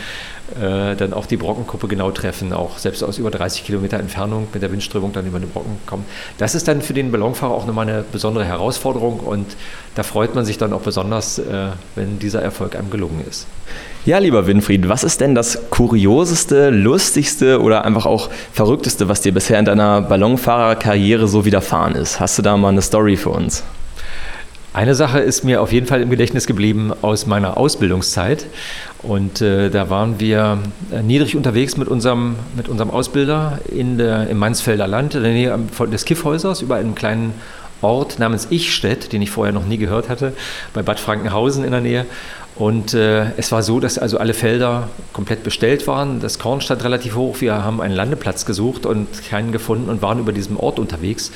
äh, 0.61 0.97
dann 0.97 1.12
auch 1.12 1.26
die 1.26 1.37
Brockenkuppe 1.37 1.87
genau 1.87 2.11
treffen, 2.11 2.53
auch 2.53 2.79
selbst 2.79 3.05
aus 3.05 3.19
über 3.19 3.31
30 3.31 3.64
Kilometer 3.64 3.99
Entfernung 3.99 4.49
mit 4.52 4.63
der 4.63 4.73
Windströmung 4.73 5.13
dann 5.13 5.26
über 5.26 5.39
den 5.39 5.50
Brocken 5.50 5.78
kommen. 5.87 6.04
Das 6.39 6.56
ist 6.56 6.67
dann 6.67 6.82
für 6.82 6.95
den 6.95 7.13
Ballonfahrer 7.13 7.54
auch 7.54 7.67
nochmal 7.67 7.89
eine 7.89 8.02
besondere 8.02 8.45
Herausforderung 8.45 9.21
und 9.21 9.47
da 9.95 10.02
freut 10.02 10.35
man 10.35 10.45
sich 10.45 10.58
dann 10.58 10.73
auch 10.73 10.82
besonders, 10.82 11.39
äh, 11.39 11.69
wenn 11.95 12.19
dieser 12.19 12.43
Erfolg 12.43 12.75
einem 12.75 12.91
gelungen 12.91 13.25
ist. 13.28 13.47
Ja, 14.04 14.19
lieber 14.19 14.47
Winfried, 14.47 14.89
was 14.89 15.04
ist 15.04 15.21
denn 15.21 15.35
das 15.35 15.71
kurioseste, 15.71 16.71
lustigste 16.71 17.63
oder 17.63 17.85
einfach 17.85 18.04
auch 18.04 18.30
verrückteste, 18.52 19.08
was 19.08 19.21
dir 19.23 19.32
bisher 19.32 19.58
in 19.61 19.65
deiner 19.65 20.02
Ballonfahrerkarriere 20.02 21.28
so 21.28 21.45
widerfahren 21.45 21.95
ist? 21.95 22.21
Hast 22.21 22.37
du 22.37 22.43
da 22.43 22.56
mal 22.56 22.69
eine 22.69 22.82
Story 22.82 23.17
für 23.17 23.30
uns? 23.30 23.63
Eine 24.75 24.97
Sache 24.97 25.21
ist 25.21 25.45
mir 25.45 25.63
auf 25.63 25.73
jeden 25.73 25.87
Fall 25.87 26.02
im 26.02 26.10
Gedächtnis 26.10 26.49
geblieben 26.49 26.93
aus 27.00 27.26
meiner 27.26 27.56
Ausbildungszeit. 27.56 28.47
Und 29.02 29.41
äh, 29.41 29.71
da 29.71 29.89
waren 29.89 30.19
wir 30.19 30.58
äh, 30.91 31.00
niedrig 31.00 31.37
unterwegs 31.37 31.76
mit 31.76 31.87
unserem, 31.87 32.34
mit 32.56 32.69
unserem 32.69 32.91
Ausbilder 32.91 33.60
in 33.73 33.99
der, 33.99 34.28
im 34.28 34.39
Mansfelder 34.39 34.89
Land, 34.89 35.15
in 35.15 35.23
der 35.23 35.32
Nähe 35.32 35.58
des 35.93 36.04
Kiffhäusers, 36.04 36.60
über 36.60 36.75
einem 36.75 36.97
kleinen 36.97 37.34
Ort 37.84 38.18
namens 38.18 38.49
Ichstedt, 38.50 39.12
den 39.12 39.23
ich 39.23 39.30
vorher 39.30 39.52
noch 39.52 39.66
nie 39.66 39.78
gehört 39.78 40.08
hatte, 40.08 40.32
bei 40.73 40.82
Bad 40.82 40.99
Frankenhausen 40.99 41.64
in 41.64 41.70
der 41.70 41.80
Nähe. 41.80 42.06
Und 42.56 42.94
äh, 42.94 43.32
es 43.36 43.50
war 43.50 43.64
so, 43.64 43.80
dass 43.80 43.99
also 43.99 44.18
alle 44.18 44.32
Felder 44.32 44.88
komplett 45.12 45.42
bestellt 45.42 45.88
waren. 45.88 46.20
Das 46.20 46.38
Korn 46.38 46.60
stand 46.60 46.84
relativ 46.84 47.16
hoch. 47.16 47.40
Wir 47.40 47.64
haben 47.64 47.80
einen 47.80 47.94
Landeplatz 47.94 48.47
gesucht 48.47 48.86
und 48.86 49.08
keinen 49.28 49.50
gefunden 49.50 49.88
und 49.90 50.02
waren 50.02 50.20
über 50.20 50.32
diesem 50.32 50.56
Ort 50.56 50.78
unterwegs. 50.78 51.32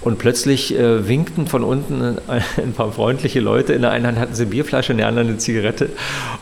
Und 0.00 0.18
plötzlich 0.18 0.78
äh, 0.78 1.08
winkten 1.08 1.46
von 1.46 1.64
unten 1.64 2.18
ein 2.56 2.72
paar 2.72 2.92
freundliche 2.92 3.40
Leute. 3.40 3.72
In 3.72 3.82
der 3.82 3.92
einen 3.92 4.06
Hand 4.06 4.18
hatten 4.18 4.34
sie 4.34 4.42
eine 4.42 4.50
Bierflasche, 4.50 4.92
in 4.92 4.98
der 4.98 5.08
anderen 5.08 5.28
eine 5.28 5.38
Zigarette 5.38 5.88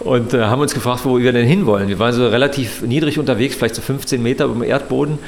und 0.00 0.34
äh, 0.34 0.42
haben 0.42 0.60
uns 0.60 0.74
gefragt, 0.74 1.04
wo 1.04 1.18
wir 1.18 1.32
denn 1.32 1.46
hinwollen. 1.46 1.88
Wir 1.88 2.00
waren 2.00 2.12
so 2.12 2.26
relativ 2.26 2.82
niedrig 2.82 3.20
unterwegs, 3.20 3.54
vielleicht 3.54 3.76
so 3.76 3.82
15 3.82 4.20
Meter 4.20 4.46
über 4.46 4.54
dem 4.54 4.64
Erdboden. 4.64 5.18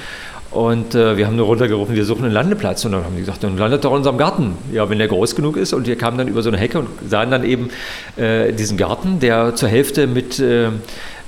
Und 0.50 0.94
äh, 0.94 1.18
wir 1.18 1.26
haben 1.26 1.36
nur 1.36 1.46
runtergerufen, 1.46 1.94
wir 1.94 2.04
suchen 2.06 2.24
einen 2.24 2.32
Landeplatz. 2.32 2.84
Und 2.84 2.92
dann 2.92 3.04
haben 3.04 3.14
die 3.14 3.20
gesagt, 3.20 3.44
dann 3.44 3.58
landet 3.58 3.84
doch 3.84 3.90
in 3.90 3.98
unserem 3.98 4.16
Garten. 4.16 4.56
Ja, 4.72 4.88
wenn 4.88 4.98
der 4.98 5.08
groß 5.08 5.36
genug 5.36 5.56
ist. 5.56 5.74
Und 5.74 5.86
wir 5.86 5.96
kamen 5.96 6.16
dann 6.16 6.28
über 6.28 6.42
so 6.42 6.48
eine 6.48 6.58
Hecke 6.58 6.78
und 6.78 6.88
sahen 7.06 7.30
dann 7.30 7.44
eben 7.44 7.68
äh, 8.16 8.52
diesen 8.52 8.78
Garten, 8.78 9.20
der 9.20 9.54
zur 9.54 9.68
Hälfte 9.68 10.06
mit 10.06 10.38
äh, 10.38 10.70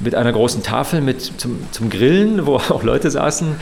mit 0.01 0.15
einer 0.15 0.33
großen 0.33 0.63
Tafel 0.63 1.01
mit 1.01 1.21
zum, 1.21 1.59
zum 1.71 1.91
Grillen, 1.91 2.47
wo 2.47 2.57
auch 2.71 2.83
Leute 2.83 3.11
saßen, 3.11 3.57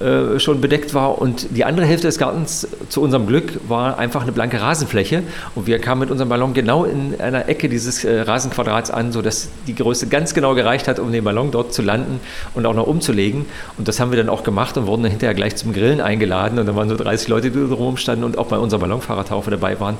äh, 0.00 0.38
schon 0.38 0.60
bedeckt 0.60 0.92
war. 0.92 1.18
Und 1.18 1.56
die 1.56 1.64
andere 1.64 1.86
Hälfte 1.86 2.08
des 2.08 2.18
Gartens, 2.18 2.68
zu 2.88 3.00
unserem 3.00 3.26
Glück, 3.26 3.60
war 3.68 3.98
einfach 3.98 4.22
eine 4.22 4.32
blanke 4.32 4.60
Rasenfläche. 4.60 5.22
Und 5.54 5.66
wir 5.66 5.78
kamen 5.78 6.00
mit 6.00 6.10
unserem 6.10 6.28
Ballon 6.28 6.52
genau 6.52 6.84
in 6.84 7.20
einer 7.20 7.48
Ecke 7.48 7.68
dieses 7.68 8.04
äh, 8.04 8.20
Rasenquadrats 8.20 8.90
an, 8.90 9.12
sodass 9.12 9.48
die 9.66 9.74
Größe 9.74 10.08
ganz 10.08 10.34
genau 10.34 10.54
gereicht 10.54 10.88
hat, 10.88 10.98
um 10.98 11.12
den 11.12 11.24
Ballon 11.24 11.50
dort 11.50 11.72
zu 11.72 11.82
landen 11.82 12.20
und 12.54 12.66
auch 12.66 12.74
noch 12.74 12.86
umzulegen. 12.86 13.46
Und 13.78 13.88
das 13.88 14.00
haben 14.00 14.10
wir 14.10 14.18
dann 14.18 14.28
auch 14.28 14.42
gemacht 14.42 14.76
und 14.76 14.86
wurden 14.86 15.04
dann 15.04 15.12
hinterher 15.12 15.34
gleich 15.34 15.56
zum 15.56 15.72
Grillen 15.72 16.00
eingeladen. 16.00 16.58
Und 16.58 16.66
da 16.66 16.74
waren 16.74 16.88
so 16.88 16.96
30 16.96 17.28
Leute, 17.28 17.50
die 17.50 17.58
drumherum 17.58 17.96
standen 17.96 18.24
und 18.24 18.38
auch 18.38 18.46
bei 18.46 18.58
unserer 18.58 18.80
Ballonfahrertaufe 18.80 19.50
dabei 19.50 19.78
waren. 19.80 19.96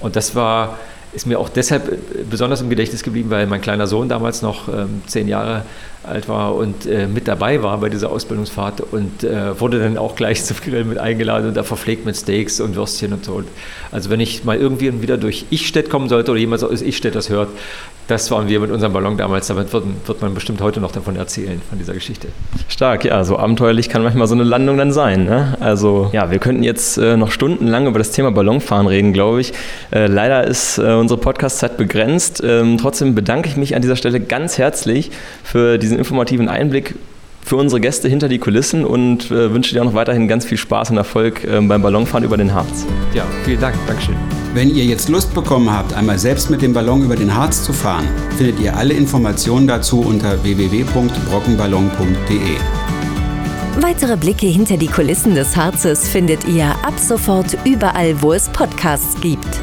Und 0.00 0.16
das 0.16 0.34
war 0.34 0.78
ist 1.16 1.26
mir 1.26 1.40
auch 1.40 1.48
deshalb 1.48 1.90
äh, 1.90 1.96
besonders 2.28 2.60
im 2.60 2.68
Gedächtnis 2.68 3.02
geblieben, 3.02 3.30
weil 3.30 3.46
mein 3.46 3.60
kleiner 3.60 3.86
Sohn 3.86 4.08
damals 4.08 4.42
noch 4.42 4.68
ähm, 4.68 5.02
zehn 5.06 5.26
Jahre 5.26 5.64
alt 6.06 6.28
war 6.28 6.54
und 6.54 6.86
äh, 6.86 7.06
mit 7.06 7.28
dabei 7.28 7.62
war 7.62 7.78
bei 7.78 7.88
dieser 7.88 8.10
Ausbildungsfahrt 8.10 8.80
und 8.80 9.24
äh, 9.24 9.58
wurde 9.60 9.78
dann 9.80 9.98
auch 9.98 10.16
gleich 10.16 10.44
zum 10.44 10.56
Grill 10.58 10.84
mit 10.84 10.98
eingeladen 10.98 11.48
und 11.48 11.56
da 11.56 11.62
verpflegt 11.62 12.06
mit 12.06 12.16
Steaks 12.16 12.60
und 12.60 12.76
Würstchen 12.76 13.12
und 13.12 13.24
so. 13.24 13.42
Also 13.92 14.10
wenn 14.10 14.20
ich 14.20 14.44
mal 14.44 14.56
irgendwie 14.56 15.02
wieder 15.02 15.16
durch 15.16 15.46
Ichstedt 15.50 15.90
kommen 15.90 16.08
sollte 16.08 16.30
oder 16.30 16.40
jemand 16.40 16.64
aus 16.64 16.82
Ichstedt 16.82 17.14
das 17.14 17.28
hört, 17.28 17.48
das 18.08 18.30
waren 18.30 18.48
wir 18.48 18.60
mit 18.60 18.70
unserem 18.70 18.92
Ballon 18.92 19.16
damals. 19.16 19.48
Damit 19.48 19.72
wird, 19.72 19.84
wird, 20.06 20.22
man 20.22 20.34
bestimmt 20.34 20.60
heute 20.60 20.80
noch 20.80 20.92
davon 20.92 21.16
erzählen, 21.16 21.60
von 21.68 21.78
dieser 21.78 21.92
Geschichte. 21.92 22.28
Stark, 22.68 23.04
ja. 23.04 23.24
So 23.24 23.38
abenteuerlich 23.38 23.88
kann 23.88 24.02
manchmal 24.02 24.28
so 24.28 24.34
eine 24.34 24.44
Landung 24.44 24.78
dann 24.78 24.92
sein. 24.92 25.24
Ne? 25.24 25.56
Also, 25.60 26.10
ja, 26.12 26.30
wir 26.30 26.38
könnten 26.38 26.62
jetzt 26.62 26.98
äh, 26.98 27.16
noch 27.16 27.32
stundenlang 27.32 27.86
über 27.86 27.98
das 27.98 28.12
Thema 28.12 28.30
Ballonfahren 28.30 28.86
reden, 28.86 29.12
glaube 29.12 29.40
ich. 29.40 29.52
Äh, 29.90 30.06
leider 30.06 30.46
ist 30.46 30.78
äh, 30.78 30.82
unsere 30.92 31.18
Podcast-Zeit 31.18 31.76
begrenzt. 31.76 32.42
Ähm, 32.44 32.78
trotzdem 32.78 33.14
bedanke 33.14 33.48
ich 33.48 33.56
mich 33.56 33.74
an 33.74 33.82
dieser 33.82 33.96
Stelle 33.96 34.20
ganz 34.20 34.58
herzlich 34.58 35.10
für 35.42 35.78
diesen 35.96 35.98
informativen 35.98 36.48
Einblick 36.48 36.94
für 37.44 37.56
unsere 37.56 37.80
Gäste 37.80 38.08
hinter 38.08 38.28
die 38.28 38.38
Kulissen 38.38 38.84
und 38.84 39.30
äh, 39.30 39.54
wünsche 39.54 39.72
dir 39.72 39.82
auch 39.82 39.86
noch 39.86 39.94
weiterhin 39.94 40.26
ganz 40.26 40.44
viel 40.44 40.58
Spaß 40.58 40.90
und 40.90 40.96
Erfolg 40.96 41.44
äh, 41.44 41.60
beim 41.60 41.80
Ballonfahren 41.80 42.24
über 42.24 42.36
den 42.36 42.52
Harz. 42.52 42.84
Ja, 43.14 43.24
vielen 43.44 43.60
Dank. 43.60 43.76
Dankeschön. 43.86 44.16
Wenn 44.52 44.74
ihr 44.74 44.84
jetzt 44.84 45.08
Lust 45.08 45.32
bekommen 45.32 45.70
habt, 45.70 45.94
einmal 45.94 46.18
selbst 46.18 46.50
mit 46.50 46.60
dem 46.60 46.72
Ballon 46.72 47.04
über 47.04 47.14
den 47.14 47.32
Harz 47.32 47.62
zu 47.62 47.72
fahren, 47.72 48.08
findet 48.36 48.58
ihr 48.58 48.76
alle 48.76 48.94
Informationen 48.94 49.68
dazu 49.68 50.00
unter 50.00 50.42
www.brockenballon.de. 50.42 52.56
Weitere 53.80 54.16
Blicke 54.16 54.46
hinter 54.46 54.76
die 54.76 54.88
Kulissen 54.88 55.36
des 55.36 55.56
Harzes 55.56 56.08
findet 56.08 56.48
ihr 56.48 56.70
ab 56.82 56.98
sofort 56.98 57.56
überall, 57.64 58.20
wo 58.22 58.32
es 58.32 58.48
Podcasts 58.48 59.20
gibt. 59.20 59.62